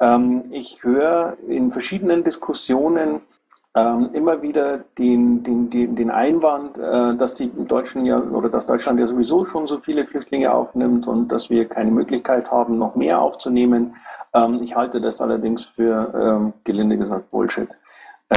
[0.00, 3.20] Ähm, ich höre in verschiedenen Diskussionen
[3.76, 8.98] ähm, immer wieder den, den, den, Einwand, äh, dass die Deutschen ja oder dass Deutschland
[8.98, 13.20] ja sowieso schon so viele Flüchtlinge aufnimmt und dass wir keine Möglichkeit haben, noch mehr
[13.20, 13.94] aufzunehmen.
[14.32, 17.68] Ähm, ich halte das allerdings für ähm, gelinde gesagt Bullshit.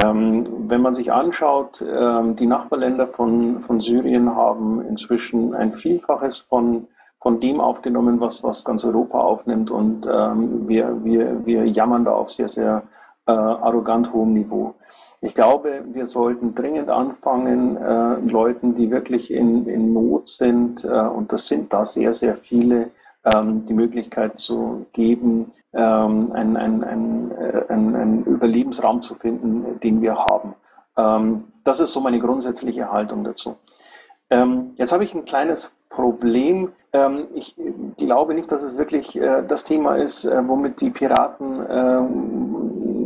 [0.04, 6.38] Ähm, wenn man sich anschaut, ähm, die Nachbarländer von, von Syrien haben inzwischen ein Vielfaches
[6.38, 6.86] von,
[7.18, 12.12] von dem aufgenommen, was, was ganz Europa aufnimmt und ähm, wir, wir, wir jammern da
[12.12, 12.82] auf sehr, sehr
[13.26, 14.74] äh, arrogant hohem Niveau.
[15.22, 20.88] Ich glaube, wir sollten dringend anfangen, äh, Leuten, die wirklich in, in Not sind, äh,
[20.88, 22.90] und das sind da sehr, sehr viele,
[23.24, 30.00] ähm, die Möglichkeit zu geben, ähm, einen, einen, einen, äh, einen, Überlebensraum zu finden, den
[30.00, 30.54] wir haben.
[30.96, 33.56] Ähm, das ist so meine grundsätzliche Haltung dazu.
[34.30, 36.72] Ähm, jetzt habe ich ein kleines Problem.
[36.94, 37.56] Ähm, ich
[37.98, 41.60] glaube nicht, dass es wirklich äh, das Thema ist, äh, womit die Piraten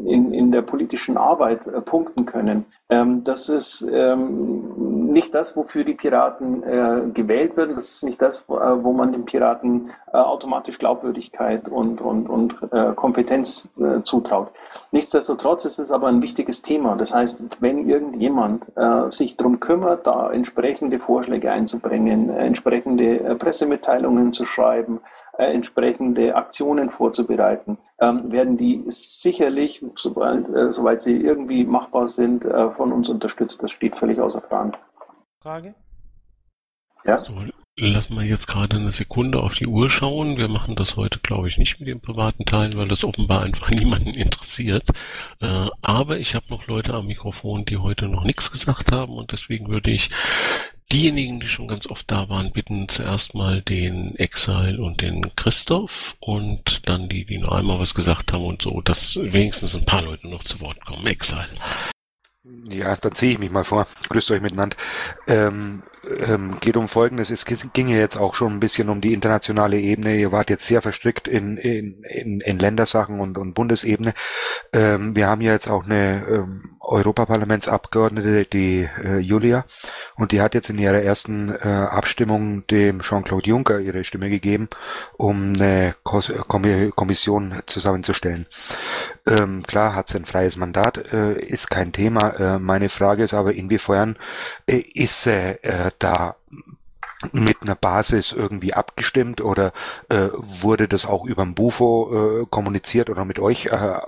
[0.07, 2.67] in, in der politischen Arbeit äh, punkten können.
[2.89, 7.75] Ähm, das ist ähm, nicht das, wofür die Piraten äh, gewählt werden.
[7.75, 12.29] Das ist nicht das, wo, äh, wo man den Piraten äh, automatisch Glaubwürdigkeit und, und,
[12.29, 14.51] und äh, Kompetenz äh, zutraut.
[14.93, 16.97] Nichtsdestotrotz ist es aber ein wichtiges Thema.
[16.97, 18.73] Das heißt, wenn irgendjemand
[19.11, 25.01] sich darum kümmert, da entsprechende Vorschläge einzubringen, entsprechende Pressemitteilungen zu schreiben,
[25.39, 32.45] äh, entsprechende Aktionen vorzubereiten, ähm, werden die sicherlich, sobald, äh, soweit sie irgendwie machbar sind,
[32.45, 33.63] äh, von uns unterstützt.
[33.63, 34.73] Das steht völlig außer Frage.
[35.43, 35.75] Frage?
[37.05, 37.23] Ja.
[37.25, 37.35] So,
[37.77, 40.37] lassen wir jetzt gerade eine Sekunde auf die Uhr schauen.
[40.37, 43.71] Wir machen das heute, glaube ich, nicht mit den privaten Teilen, weil das offenbar einfach
[43.71, 44.89] niemanden interessiert.
[45.41, 49.33] Äh, aber ich habe noch Leute am Mikrofon, die heute noch nichts gesagt haben und
[49.33, 50.11] deswegen würde ich
[50.95, 56.15] diejenigen, die schon ganz oft da waren, bitten zuerst mal den Exile und den Christoph
[56.21, 60.03] und dann die, die noch einmal was gesagt haben und so, dass wenigstens ein paar
[60.03, 61.05] Leute noch zu Wort kommen.
[61.07, 61.49] Exile.
[62.69, 63.85] Ja, dann ziehe ich mich mal vor.
[64.09, 64.77] Grüßt euch miteinander.
[65.27, 65.83] Ähm,
[66.27, 67.31] ähm, geht um Folgendes.
[67.31, 70.17] Es ging ja jetzt auch schon ein bisschen um die internationale Ebene.
[70.17, 74.15] Ihr wart jetzt sehr verstrickt in, in, in, in Ländersachen und, und Bundesebene.
[74.73, 79.65] Ähm, wir haben ja jetzt auch eine ähm, Europaparlamentsabgeordnete, die äh, Julia,
[80.17, 84.69] und die hat jetzt in ihrer ersten äh, Abstimmung dem Jean-Claude Juncker ihre Stimme gegeben,
[85.17, 86.33] um eine Kos
[86.95, 88.47] Kommission zusammenzustellen.
[89.27, 92.29] Ähm, klar hat sie ein freies Mandat, äh, ist kein Thema.
[92.31, 94.17] Äh, meine Frage ist aber, inwiefern
[94.67, 96.37] äh, ist äh, da
[97.33, 99.73] mit einer Basis irgendwie abgestimmt oder
[100.11, 104.01] äh, wurde das auch über ein Bufo äh, kommuniziert oder mit euch äh,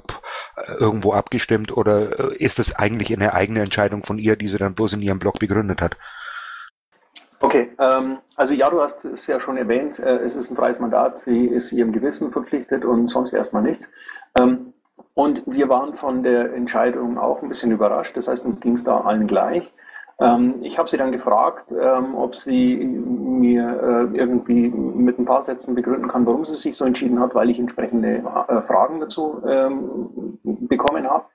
[0.78, 4.74] irgendwo abgestimmt oder äh, ist das eigentlich eine eigene Entscheidung von ihr, die sie dann
[4.74, 5.96] bloß in ihrem Blog begründet hat?
[7.42, 10.78] Okay, ähm, also ja, du hast es ja schon erwähnt, äh, es ist ein freies
[10.78, 13.90] Mandat, sie ist ihrem Gewissen verpflichtet und sonst erstmal nichts.
[14.38, 14.72] Ähm,
[15.14, 18.84] und wir waren von der Entscheidung auch ein bisschen überrascht, das heißt, uns ging es
[18.84, 19.72] da allen gleich.
[20.18, 25.42] Ähm, ich habe sie dann gefragt, ähm, ob sie mir äh, irgendwie mit ein paar
[25.42, 29.42] Sätzen begründen kann, warum sie sich so entschieden hat, weil ich entsprechende äh, Fragen dazu
[29.46, 31.26] ähm, bekommen habe.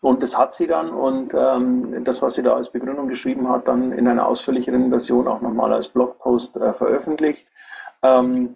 [0.00, 3.66] Und das hat sie dann und ähm, das, was sie da als Begründung geschrieben hat,
[3.66, 7.44] dann in einer ausführlicheren Version auch nochmal als Blogpost äh, veröffentlicht.
[8.04, 8.54] Ähm,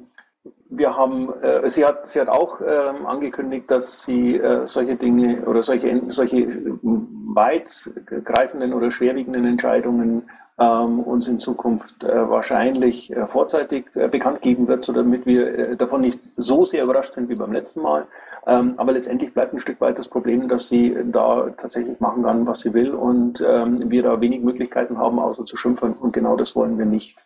[0.71, 5.43] wir haben, äh, sie, hat, sie hat auch ähm, angekündigt, dass sie äh, solche Dinge
[5.47, 6.49] oder solche, solche
[6.83, 10.29] weitgreifenden oder schwerwiegenden Entscheidungen
[10.59, 15.59] ähm, uns in Zukunft äh, wahrscheinlich äh, vorzeitig äh, bekannt geben wird, so damit wir
[15.59, 18.07] äh, davon nicht so sehr überrascht sind wie beim letzten Mal.
[18.47, 22.47] Ähm, aber letztendlich bleibt ein Stück weit das Problem, dass sie da tatsächlich machen kann,
[22.47, 25.95] was sie will und ähm, wir da wenig Möglichkeiten haben, außer zu schimpfen.
[25.95, 27.25] Und genau das wollen wir nicht.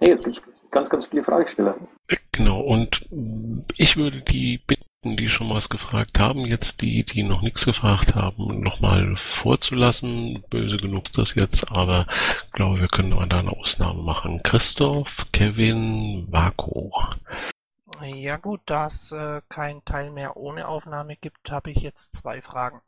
[0.00, 1.76] Nee, jetzt gibt es ganz, ganz viele Fragesteller.
[2.32, 3.08] Genau, und
[3.78, 8.14] ich würde die bitten, die schon was gefragt haben, jetzt die, die noch nichts gefragt
[8.14, 10.44] haben, nochmal vorzulassen.
[10.50, 12.06] Böse genug ist das jetzt, aber
[12.46, 14.42] ich glaube, wir können da eine Ausnahme machen.
[14.42, 16.92] Christoph, Kevin, Vako.
[18.02, 22.42] Ja gut, da es äh, kein Teil mehr ohne Aufnahme gibt, habe ich jetzt zwei
[22.42, 22.80] Fragen.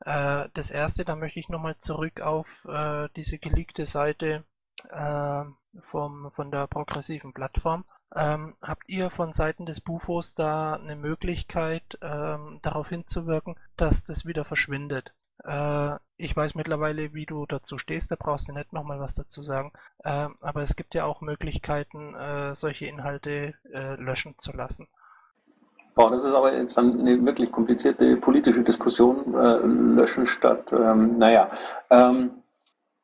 [0.00, 4.44] Äh, das erste, da möchte ich nochmal zurück auf äh, diese geleakte Seite
[4.90, 5.44] äh,
[5.90, 7.84] vom, von der progressiven Plattform.
[8.14, 14.24] Ähm, habt ihr von Seiten des Bufos da eine Möglichkeit, ähm, darauf hinzuwirken, dass das
[14.24, 15.12] wieder verschwindet?
[15.42, 19.42] Äh, ich weiß mittlerweile, wie du dazu stehst, da brauchst du nicht nochmal was dazu
[19.42, 19.72] sagen.
[20.04, 24.86] Äh, aber es gibt ja auch Möglichkeiten, äh, solche Inhalte äh, löschen zu lassen.
[25.96, 31.10] Boah, das ist aber jetzt dann eine wirklich komplizierte politische Diskussion, äh, löschen statt, ähm,
[31.10, 31.50] naja.
[31.90, 32.42] Ähm,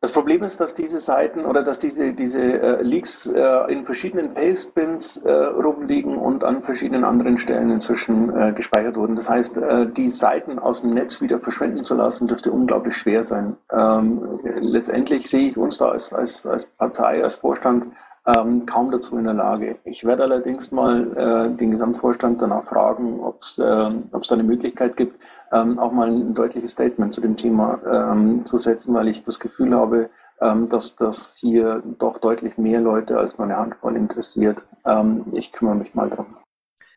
[0.03, 4.32] Das Problem ist, dass diese Seiten oder dass diese, diese äh, Leaks äh, in verschiedenen
[4.32, 9.14] Pastebins äh, rumliegen und an verschiedenen anderen Stellen inzwischen äh, gespeichert wurden.
[9.14, 13.22] Das heißt, äh, die Seiten aus dem Netz wieder verschwinden zu lassen, dürfte unglaublich schwer
[13.22, 13.59] sein.
[13.70, 17.88] Ähm, letztendlich sehe ich uns da als, als, als Partei, als Vorstand
[18.27, 19.79] ähm, kaum dazu in der Lage.
[19.85, 24.97] Ich werde allerdings mal äh, den Gesamtvorstand danach fragen, ob es äh, da eine Möglichkeit
[24.97, 25.18] gibt,
[25.53, 29.41] ähm, auch mal ein deutliches Statement zu dem Thema ähm, zu setzen, weil ich das
[29.41, 30.11] Gefühl habe,
[30.41, 34.66] ähm, dass das hier doch deutlich mehr Leute als nur eine Handvoll interessiert.
[34.85, 36.37] Ähm, ich kümmere mich mal drum.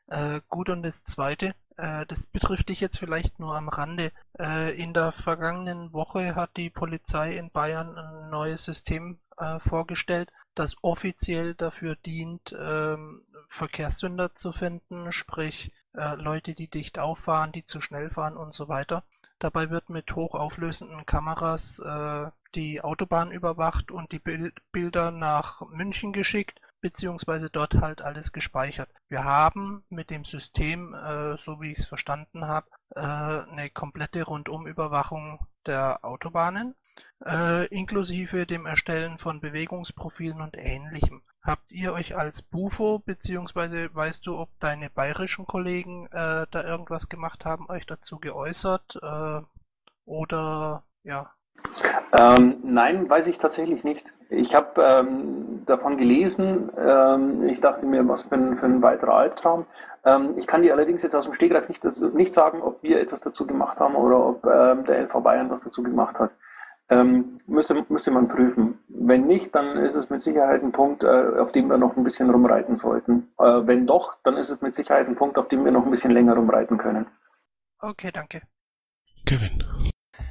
[0.08, 4.12] Äh, gut, und das Zweite, äh, das betrifft dich jetzt vielleicht nur am Rande.
[4.38, 10.30] Äh, in der vergangenen Woche hat die Polizei in Bayern ein neues System äh, vorgestellt,
[10.56, 17.66] das offiziell dafür dient, ähm, Verkehrssünder zu finden, sprich äh, Leute, die dicht auffahren, die
[17.66, 19.04] zu schnell fahren und so weiter.
[19.40, 26.14] Dabei wird mit hochauflösenden Kameras äh, die Autobahn überwacht und die Bild Bilder nach München
[26.14, 28.90] geschickt, beziehungsweise dort halt alles gespeichert.
[29.10, 34.24] Wir haben mit dem System, äh, so wie ich es verstanden habe, äh, eine komplette
[34.24, 36.76] Rundumüberwachung der Autobahnen
[37.70, 41.22] inklusive dem Erstellen von Bewegungsprofilen und Ähnlichem.
[41.46, 47.10] Habt ihr euch als Bufo, beziehungsweise weißt du, ob deine bayerischen Kollegen äh, da irgendwas
[47.10, 48.98] gemacht haben, euch dazu geäußert?
[49.02, 49.42] Äh,
[50.06, 51.32] oder ja.
[52.14, 54.14] Ähm, nein, weiß ich tatsächlich nicht.
[54.30, 56.72] Ich habe ähm, davon gelesen.
[56.78, 59.66] Ähm, ich dachte mir, was für ein, für ein weiterer Albtraum.
[60.06, 61.84] Ähm, ich kann dir allerdings jetzt aus dem Stegreif nicht,
[62.14, 65.60] nicht sagen, ob wir etwas dazu gemacht haben oder ob ähm, der LV Bayern was
[65.60, 66.32] dazu gemacht hat.
[66.90, 68.80] Ähm, müsste, müsste man prüfen.
[68.90, 72.04] Wenn nicht, dann ist es mit Sicherheit ein Punkt, äh, auf dem wir noch ein
[72.04, 73.30] bisschen rumreiten sollten.
[73.40, 75.92] Äh, wenn doch, dann ist es mit Sicherheit ein Punkt, auf dem wir noch ein
[75.92, 77.08] bisschen länger rumreiten können.
[77.80, 78.42] Okay, danke.
[79.26, 79.64] Kevin.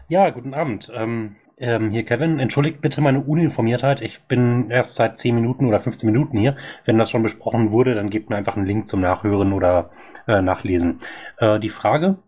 [0.09, 0.91] Ja, guten Abend.
[0.95, 4.01] Ähm, ähm, hier Kevin, entschuldigt bitte meine Uninformiertheit.
[4.03, 6.57] Ich bin erst seit 10 Minuten oder 15 Minuten hier.
[6.85, 9.91] Wenn das schon besprochen wurde, dann gebt mir einfach einen Link zum Nachhören oder
[10.27, 11.01] äh, Nachlesen.
[11.39, 12.19] Äh, die Frage,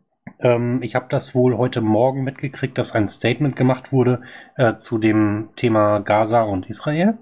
[0.44, 4.20] ähm, ich habe das wohl heute Morgen mitgekriegt, dass ein Statement gemacht wurde
[4.56, 7.18] äh, zu dem Thema Gaza und Israel.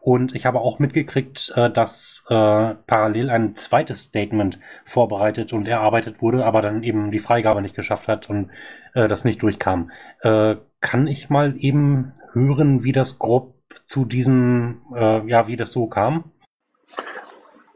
[0.00, 6.20] Und ich habe auch mitgekriegt, äh, dass äh, parallel ein zweites Statement vorbereitet und erarbeitet
[6.20, 8.50] wurde, aber dann eben die Freigabe nicht geschafft hat und
[8.92, 9.90] äh, das nicht durchkam.
[10.80, 13.54] Kann ich mal eben hören, wie das grob
[13.86, 16.32] zu diesem, ja, wie das so kam?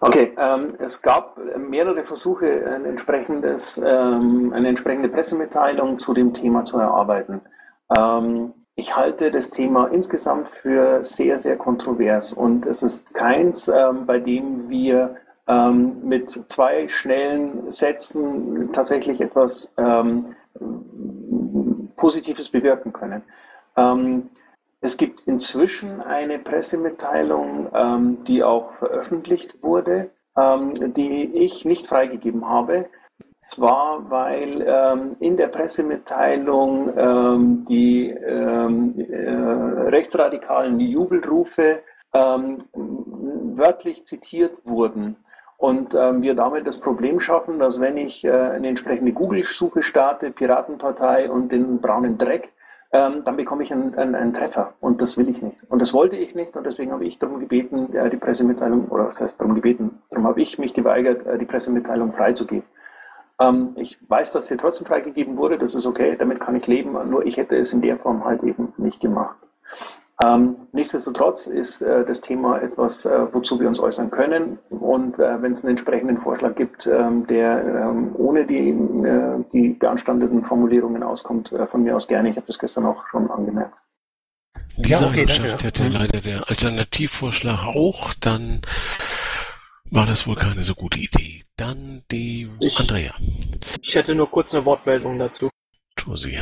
[0.00, 6.62] Okay, ähm, es gab mehrere Versuche, ein entsprechendes, ähm, eine entsprechende Pressemitteilung zu dem Thema
[6.64, 7.40] zu erarbeiten.
[7.96, 14.06] Ähm, ich halte das Thema insgesamt für sehr, sehr kontrovers und es ist keins, ähm,
[14.06, 15.16] bei dem wir
[15.48, 20.36] ähm, mit zwei schnellen Sätzen tatsächlich etwas ähm,
[21.96, 23.22] Positives bewirken können.
[24.80, 32.48] Es gibt inzwischen eine Pressemitteilung, ähm, die auch veröffentlicht wurde, ähm, die ich nicht freigegeben
[32.48, 32.86] habe.
[33.40, 39.30] Zwar, weil ähm, in der Pressemitteilung ähm, die ähm, äh,
[39.90, 45.16] rechtsradikalen Jubelrufe ähm, wörtlich zitiert wurden.
[45.56, 51.28] Und wir damit das Problem schaffen, dass wenn ich äh, eine entsprechende Google-Suche starte, Piratenpartei
[51.28, 52.52] und den braunen Dreck,
[52.92, 55.64] ähm, dann bekomme ich einen, einen, einen, Treffer und das will ich nicht.
[55.70, 59.06] Und das wollte ich nicht und deswegen habe ich darum gebeten, äh, die Pressemitteilung, oder
[59.06, 62.66] was heißt darum gebeten, darum habe ich mich geweigert, äh, die Pressemitteilung freizugeben.
[63.40, 66.92] Ähm, ich weiß, dass sie trotzdem freigegeben wurde, das ist okay, damit kann ich leben,
[67.10, 69.36] nur ich hätte es in der Form halt eben nicht gemacht.
[70.24, 74.58] Ähm, nichtsdestotrotz ist äh, das Thema etwas, äh, wozu wir uns äußern können.
[74.68, 79.68] Und äh, wenn es einen entsprechenden Vorschlag gibt, ähm, der ähm, ohne die, äh, die
[79.70, 82.30] beanstandeten Formulierungen auskommt, äh, von mir aus gerne.
[82.30, 83.78] Ich habe das gestern auch schon angemerkt.
[84.76, 85.92] Diese ja, okay, Eigenschaft hätte mhm.
[85.92, 88.62] leider der Alternativvorschlag auch, dann
[89.90, 91.44] war das wohl keine so gute Idee.
[91.56, 93.14] Dann die ich, Andrea.
[93.82, 95.48] Ich hätte nur kurz eine Wortmeldung dazu.
[95.96, 96.38] Tu sie.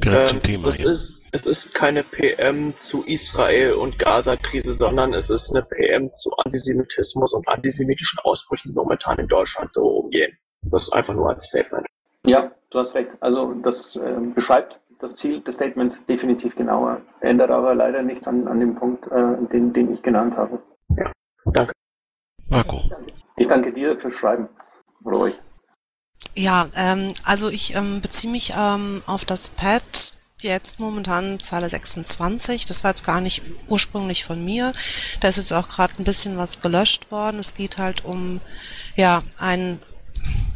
[0.00, 0.68] Gerade ähm, zum Thema.
[0.68, 6.14] Es ist, es ist keine PM zu Israel und Gaza-Krise, sondern es ist eine PM
[6.14, 10.38] zu Antisemitismus und antisemitischen Ausbrüchen, die momentan in Deutschland so umgehen.
[10.62, 11.86] Das ist einfach nur ein Statement.
[12.24, 13.16] Ja, du hast recht.
[13.18, 18.46] Also das äh, beschreibt das Ziel des Statements definitiv genauer, ändert aber leider nichts an,
[18.46, 20.62] an dem Punkt, äh, den, den ich genannt habe.
[20.96, 21.10] Ja,
[21.46, 21.72] danke.
[22.48, 22.80] Marco.
[23.36, 24.48] Ich danke dir fürs Schreiben.
[25.04, 25.34] Ruhig.
[26.36, 30.14] Ja, ähm, also ich ähm, beziehe mich ähm, auf das Pad
[30.52, 32.66] jetzt momentan Zeile 26.
[32.66, 34.72] Das war jetzt gar nicht ursprünglich von mir.
[35.20, 37.40] Da ist jetzt auch gerade ein bisschen was gelöscht worden.
[37.40, 38.40] Es geht halt um
[38.96, 39.78] ja ein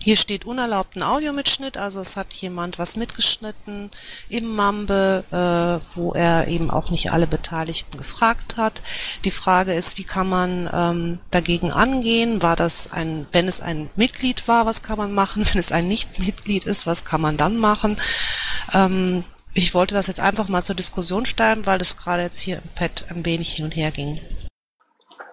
[0.00, 3.90] hier steht unerlaubten Audiomitschnitt, also es hat jemand was mitgeschnitten
[4.30, 8.82] im Mambe, äh, wo er eben auch nicht alle Beteiligten gefragt hat.
[9.24, 12.40] Die Frage ist, wie kann man ähm, dagegen angehen?
[12.40, 15.44] War das ein, wenn es ein Mitglied war, was kann man machen?
[15.52, 18.00] Wenn es ein Nicht-Mitglied ist, was kann man dann machen?
[18.72, 19.24] Ähm,
[19.58, 22.70] ich wollte das jetzt einfach mal zur Diskussion stellen, weil das gerade jetzt hier im
[22.76, 24.18] Pad ein wenig hin und her ging.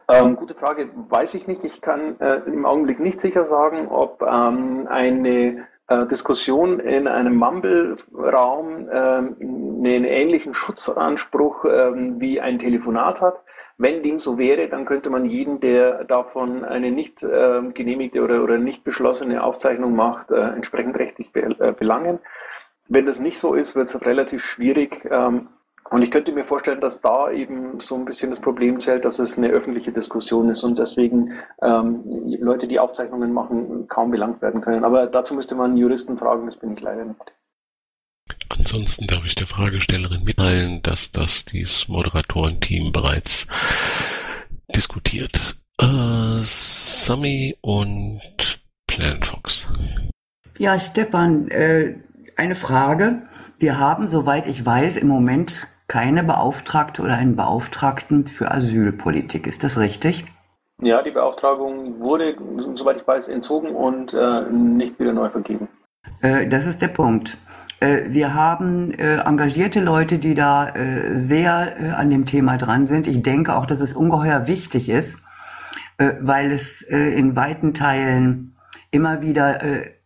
[0.09, 1.63] Ähm, gute Frage, weiß ich nicht.
[1.63, 7.36] Ich kann äh, im Augenblick nicht sicher sagen, ob ähm, eine äh, Diskussion in einem
[7.36, 13.43] Mumble-Raum äh, einen ähnlichen Schutzanspruch ähm, wie ein Telefonat hat.
[13.78, 18.43] Wenn dem so wäre, dann könnte man jeden, der davon eine nicht äh, genehmigte oder,
[18.43, 22.19] oder nicht beschlossene Aufzeichnung macht, äh, entsprechend rechtlich be äh, belangen.
[22.88, 25.49] Wenn das nicht so ist, wird es relativ schwierig, ähm,
[25.91, 29.19] und ich könnte mir vorstellen, dass da eben so ein bisschen das Problem zählt, dass
[29.19, 32.01] es eine öffentliche Diskussion ist und deswegen ähm,
[32.39, 34.83] Leute, die Aufzeichnungen machen, kaum belangt werden können.
[34.83, 37.33] Aber dazu müsste man Juristen fragen, das bin ich leider nicht.
[38.57, 43.45] Ansonsten darf ich der Fragestellerin mitteilen, dass das dieses Moderatorenteam bereits
[44.75, 45.55] diskutiert.
[45.79, 49.67] Äh, Sami und Planfox.
[50.57, 51.95] Ja, Stefan, äh,
[52.38, 53.21] eine Frage.
[53.57, 59.47] Wir haben, soweit ich weiß, im Moment keine Beauftragte oder einen Beauftragten für Asylpolitik.
[59.47, 60.25] Ist das richtig?
[60.81, 62.36] Ja, die Beauftragung wurde,
[62.75, 65.67] soweit ich weiß, entzogen und äh, nicht wieder neu vergeben.
[66.21, 67.38] Äh, das ist der Punkt.
[67.79, 72.88] Äh, wir haben äh, engagierte Leute, die da äh, sehr äh, an dem Thema dran
[72.88, 73.07] sind.
[73.07, 75.21] Ich denke auch, dass es ungeheuer wichtig ist,
[75.97, 78.57] weil es in weiten Teilen
[78.91, 79.61] immer wieder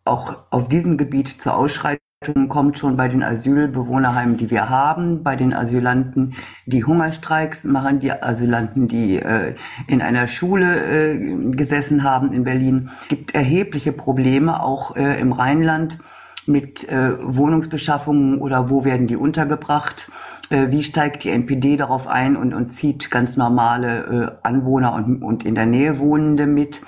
[0.06, 2.09] auch auf diesem Gebiet zur Ausschreitung
[2.50, 8.12] kommt schon bei den Asylbewohnerheimen, die wir haben, bei den Asylanten, die Hungerstreiks machen, die
[8.12, 9.56] Asylanten, die äh,
[9.88, 11.18] in einer Schule äh,
[11.52, 12.90] gesessen haben in Berlin.
[13.04, 16.00] Es gibt erhebliche Probleme auch äh, im Rheinland
[16.46, 20.12] mit äh, Wohnungsbeschaffungen oder wo werden die untergebracht.
[20.50, 25.24] Äh, wie steigt die NPD darauf ein und, und zieht ganz normale äh, Anwohner und,
[25.24, 26.82] und in der Nähe Wohnende mit?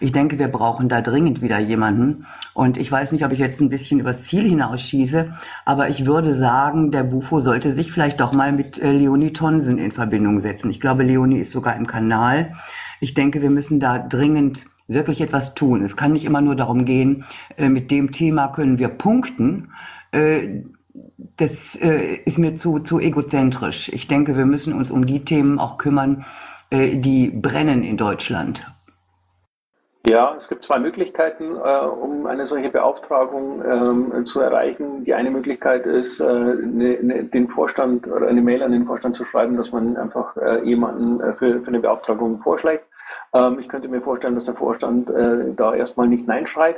[0.00, 2.26] Ich denke, wir brauchen da dringend wieder jemanden.
[2.54, 5.32] Und ich weiß nicht, ob ich jetzt ein bisschen übers Ziel hinausschieße,
[5.64, 9.78] aber ich würde sagen, der Bufo sollte sich vielleicht doch mal mit äh, Leonie Tonsen
[9.78, 10.70] in Verbindung setzen.
[10.70, 12.52] Ich glaube, Leonie ist sogar im Kanal.
[13.00, 15.82] Ich denke, wir müssen da dringend wirklich etwas tun.
[15.82, 17.24] Es kann nicht immer nur darum gehen,
[17.56, 19.72] äh, mit dem Thema können wir punkten.
[20.12, 20.62] Äh,
[21.38, 23.90] das ist mir zu, zu egozentrisch.
[23.92, 26.24] Ich denke, wir müssen uns um die Themen auch kümmern,
[26.72, 28.66] die brennen in Deutschland.
[30.08, 35.02] Ja, es gibt zwei Möglichkeiten, äh, um eine solche Beauftragung ähm, zu erreichen.
[35.02, 39.16] Die eine Möglichkeit ist, äh, ne, ne, den Vorstand oder eine Mail an den Vorstand
[39.16, 42.84] zu schreiben, dass man einfach äh, jemanden äh, für, für eine Beauftragung vorschlägt.
[43.34, 46.76] Ähm, ich könnte mir vorstellen, dass der Vorstand äh, da erstmal nicht Nein schreit.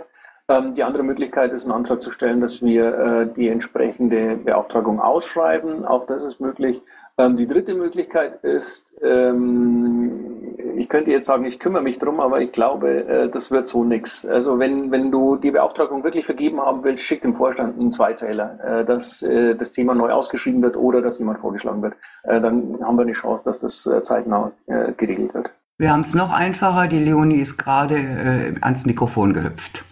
[0.48, 5.00] Ähm, die andere Möglichkeit ist, einen Antrag zu stellen, dass wir äh, die entsprechende Beauftragung
[5.00, 5.84] ausschreiben.
[5.84, 6.80] Auch das ist möglich.
[7.18, 10.37] Ähm, die dritte Möglichkeit ist, ähm,
[10.78, 13.84] ich könnte jetzt sagen, ich kümmere mich drum, aber ich glaube, äh, das wird so
[13.84, 14.24] nichts.
[14.24, 18.58] Also wenn, wenn du die Beauftragung wirklich vergeben haben willst, schick dem Vorstand einen Zweizähler,
[18.64, 21.94] äh, dass äh, das Thema neu ausgeschrieben wird oder dass jemand vorgeschlagen wird.
[22.22, 25.50] Äh, dann haben wir eine Chance, dass das äh, zeitnah äh, geregelt wird.
[25.78, 26.88] Wir haben es noch einfacher.
[26.88, 29.84] Die Leonie ist gerade ans Mikrofon gehüpft.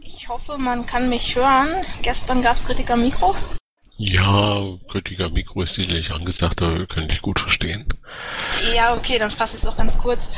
[0.00, 1.68] Ich hoffe, man kann mich hören.
[2.02, 3.34] Gestern gab es Kritiker Mikro.
[4.00, 7.84] Ja, Kritiker Mikro ist sicherlich angesagt, aber könnte ich gut verstehen.
[8.72, 10.30] Ja, okay, dann fasse ich es auch ganz kurz.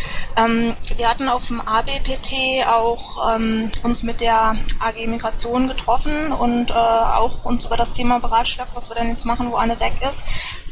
[0.43, 6.71] Ähm, wir hatten auf dem ABPT auch ähm, uns mit der AG Migration getroffen und
[6.71, 9.93] äh, auch uns über das Thema beratschlagt, was wir denn jetzt machen, wo Anne weg
[10.09, 10.25] ist.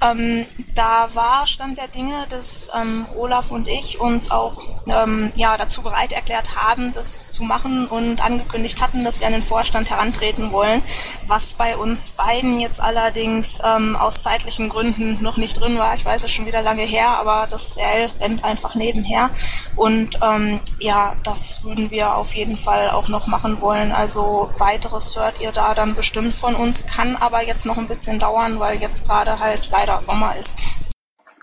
[0.03, 5.59] Ähm, da war Stand der Dinge, dass ähm, Olaf und ich uns auch ähm, ja,
[5.59, 9.91] dazu bereit erklärt haben, das zu machen und angekündigt hatten, dass wir an den Vorstand
[9.91, 10.83] herantreten wollen,
[11.27, 15.95] was bei uns beiden jetzt allerdings ähm, aus zeitlichen Gründen noch nicht drin war.
[15.95, 19.31] Ich weiß es schon wieder lange her, aber das CL rennt einfach nebenher.
[19.77, 23.93] Und ähm, ja, das würden wir auf jeden Fall auch noch machen wollen.
[23.93, 28.19] Also weiteres hört ihr da dann bestimmt von uns, kann aber jetzt noch ein bisschen
[28.19, 30.57] dauern, weil jetzt gerade halt leider Sommer ist.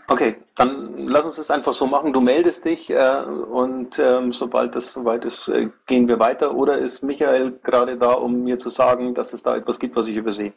[0.08, 2.14] Okay, dann lass uns das einfach so machen.
[2.14, 6.54] Du meldest dich äh, und ähm, sobald das soweit ist, äh, gehen wir weiter.
[6.54, 10.08] Oder ist Michael gerade da, um mir zu sagen, dass es da etwas gibt, was
[10.08, 10.54] ich übersehe?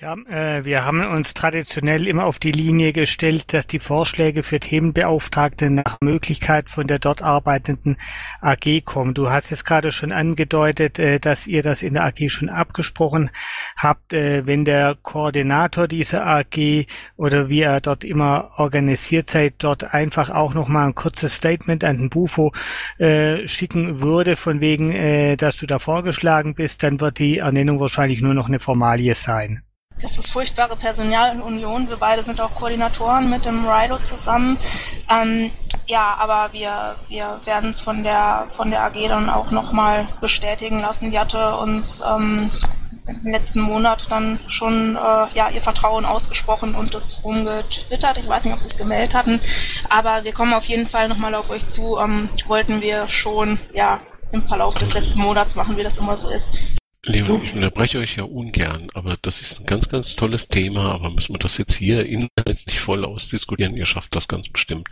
[0.00, 4.60] Ja, äh, wir haben uns traditionell immer auf die Linie gestellt, dass die Vorschläge für
[4.60, 7.96] Themenbeauftragte nach Möglichkeit von der dort arbeitenden
[8.40, 9.14] AG kommen.
[9.14, 13.30] Du hast jetzt gerade schon angedeutet, äh, dass ihr das in der AG schon abgesprochen
[13.76, 16.86] habt, äh, wenn der Koordinator dieser AG
[17.16, 21.96] oder wie er dort immer organisiert seid, dort einfach auch nochmal ein kurzes Statement an
[21.96, 22.52] den Bufo
[23.46, 28.34] schicken würde, von wegen, dass du da vorgeschlagen bist, dann wird die Ernennung wahrscheinlich nur
[28.34, 29.62] noch eine Formalie sein.
[30.00, 31.88] Das ist furchtbare Personalunion.
[31.88, 34.56] Wir beide sind auch Koordinatoren mit dem Rilo zusammen.
[35.10, 35.50] Ähm,
[35.88, 40.80] ja, aber wir, wir werden es von der, von der AG dann auch nochmal bestätigen
[40.80, 41.10] lassen.
[41.10, 42.50] Die hatte uns ähm,
[43.08, 48.18] im letzten Monat dann schon äh, ja, ihr Vertrauen ausgesprochen und das rumgetwittert.
[48.18, 49.40] Ich weiß nicht, ob sie es gemeldet hatten,
[49.88, 51.98] aber wir kommen auf jeden Fall nochmal auf euch zu.
[51.98, 56.28] Ähm, wollten wir schon ja, im Verlauf des letzten Monats machen, wie das immer so
[56.28, 56.77] ist.
[57.08, 61.08] Leon, ich unterbreche euch ja ungern, aber das ist ein ganz, ganz tolles Thema, aber
[61.08, 63.74] müssen wir das jetzt hier inhaltlich voll ausdiskutieren?
[63.74, 64.90] Ihr schafft das ganz bestimmt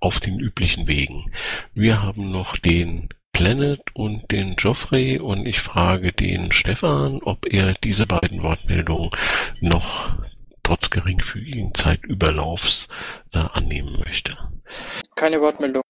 [0.00, 1.32] auf den üblichen Wegen.
[1.72, 7.74] Wir haben noch den Planet und den Geoffrey und ich frage den Stefan, ob er
[7.74, 9.10] diese beiden Wortmeldungen
[9.60, 10.16] noch
[10.64, 12.88] trotz geringfügigen Zeitüberlaufs
[13.32, 14.36] äh, annehmen möchte.
[15.14, 15.82] Keine Wortmeldung.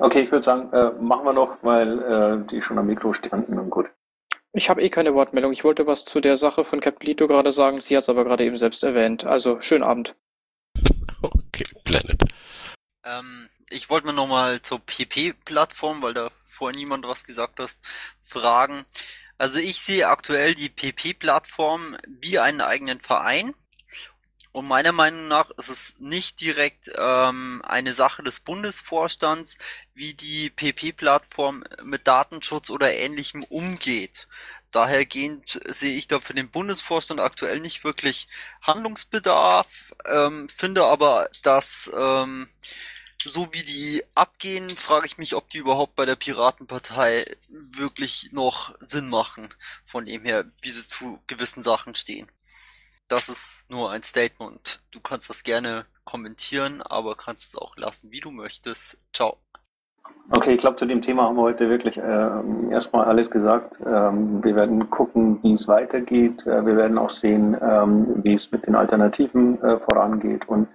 [0.00, 3.56] Okay, ich würde sagen, äh, machen wir noch, weil äh, die schon am Mikro standen
[3.56, 3.86] und gut.
[4.52, 5.52] Ich habe eh keine Wortmeldung.
[5.52, 7.80] Ich wollte was zu der Sache von Caplito gerade sagen.
[7.80, 9.24] Sie hat es aber gerade eben selbst erwähnt.
[9.24, 10.14] Also, schönen Abend.
[11.22, 12.24] Okay, Planet.
[13.04, 17.86] Ähm, ich wollte mir nochmal zur PP-Plattform, weil da vorhin niemand was gesagt hast,
[18.18, 18.86] fragen.
[19.36, 23.54] Also ich sehe aktuell die PP-Plattform wie einen eigenen Verein.
[24.52, 29.58] Und meiner Meinung nach ist es nicht direkt ähm, eine Sache des Bundesvorstands,
[30.00, 34.28] wie die PP-Plattform mit Datenschutz oder ähnlichem umgeht.
[34.70, 38.26] Dahergehend sehe ich da für den Bundesvorstand aktuell nicht wirklich
[38.62, 42.48] Handlungsbedarf, ähm, finde aber, dass ähm,
[43.22, 48.74] so wie die abgehen, frage ich mich, ob die überhaupt bei der Piratenpartei wirklich noch
[48.80, 52.26] Sinn machen, von dem her, wie sie zu gewissen Sachen stehen.
[53.08, 54.80] Das ist nur ein Statement.
[54.92, 58.98] Du kannst das gerne kommentieren, aber kannst es auch lassen, wie du möchtest.
[59.12, 59.38] Ciao.
[60.32, 63.78] Okay, ich glaube, zu dem Thema haben wir heute wirklich äh, erstmal alles gesagt.
[63.84, 66.46] Ähm, wir werden gucken, wie es weitergeht.
[66.46, 70.48] Äh, wir werden auch sehen, ähm, wie es mit den Alternativen äh, vorangeht.
[70.48, 70.68] Und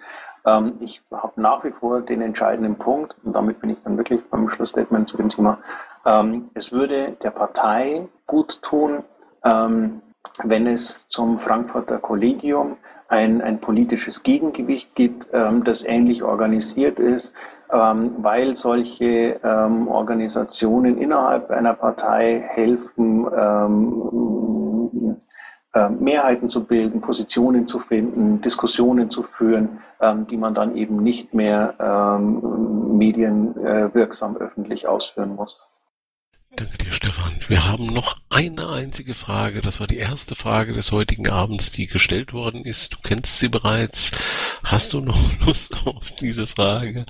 [0.45, 4.21] ähm, ich habe nach wie vor den entscheidenden Punkt, und damit bin ich dann wirklich
[4.29, 5.57] beim Schlussstatement zu dem Thema.
[6.05, 9.03] Ähm, es würde der Partei gut tun,
[9.45, 10.01] ähm,
[10.43, 17.33] wenn es zum Frankfurter Kollegium ein, ein politisches Gegengewicht gibt, ähm, das ähnlich organisiert ist,
[17.71, 23.27] ähm, weil solche ähm, Organisationen innerhalb einer Partei helfen,
[25.73, 31.03] äh, Mehrheiten zu bilden, Positionen zu finden, Diskussionen zu führen, ähm, die man dann eben
[31.03, 35.59] nicht mehr ähm, medienwirksam öffentlich ausführen muss.
[36.55, 36.93] Danke dir.
[37.47, 39.61] Wir haben noch eine einzige Frage.
[39.61, 42.93] Das war die erste Frage des heutigen Abends, die gestellt worden ist.
[42.93, 44.11] Du kennst sie bereits.
[44.63, 47.05] Hast du noch Lust auf diese Frage?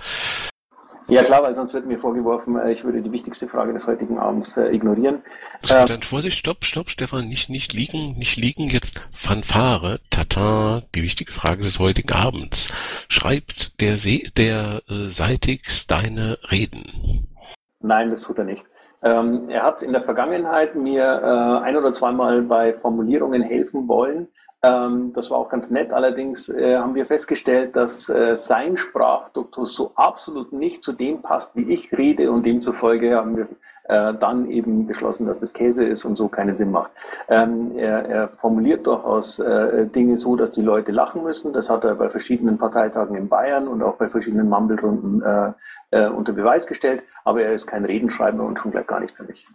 [1.08, 4.18] Ja klar, weil sonst wird mir vorgeworfen, äh, ich würde die wichtigste Frage des heutigen
[4.18, 5.22] Abends äh, ignorieren.
[5.62, 10.82] So, ähm, dann Vorsicht, stopp, stopp, Stefan, nicht, nicht liegen, nicht liegen, jetzt Fanfare, tata,
[10.96, 12.70] die wichtige Frage des heutigen Abends.
[13.08, 17.28] Schreibt der, See, der äh, Seitix deine Reden?
[17.82, 18.66] Nein, das tut er nicht.
[19.06, 24.28] Ähm, er hat in der Vergangenheit mir äh, ein oder zweimal bei Formulierungen helfen wollen.
[24.64, 25.94] Ähm, das war auch ganz nett.
[25.94, 31.56] Allerdings äh, haben wir festgestellt, dass äh, sein Sprachduktus so absolut nicht zu dem passt,
[31.56, 33.48] wie ich rede und demzufolge haben wir
[33.88, 36.92] äh, dann eben beschlossen, dass das Käse ist und so keinen Sinn macht.
[37.30, 41.54] Ähm, er, er, formuliert durchaus äh, Dinge so, dass die Leute lachen müssen.
[41.54, 45.52] Das hat er bei verschiedenen Parteitagen in Bayern und auch bei verschiedenen Mumble-Runden äh,
[45.92, 49.24] äh, unter Beweis gestellt, aber er ist kein Redenschreiber und schon gleich gar nicht für
[49.24, 49.48] mich.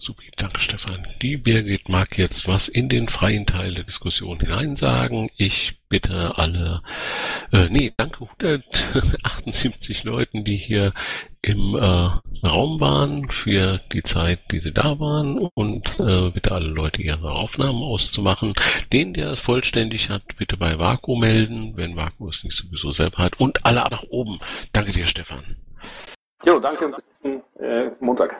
[0.00, 1.04] Super, danke Stefan.
[1.22, 5.28] Die Birgit mag jetzt was in den freien Teil der Diskussion hineinsagen.
[5.36, 6.82] Ich bitte alle,
[7.52, 10.92] äh, nee, danke 178 Leuten, die hier
[11.42, 16.68] im äh, Raum waren für die Zeit, die sie da waren und äh, bitte alle
[16.68, 18.54] Leute ihre Aufnahmen auszumachen.
[18.92, 23.18] Den, der es vollständig hat, bitte bei Vaku melden, wenn Vaku es nicht sowieso selber
[23.18, 24.38] hat und alle nach oben.
[24.72, 25.56] Danke dir, Stefan.
[26.46, 26.88] Jo, danke.
[27.22, 28.36] Bis äh, Montag.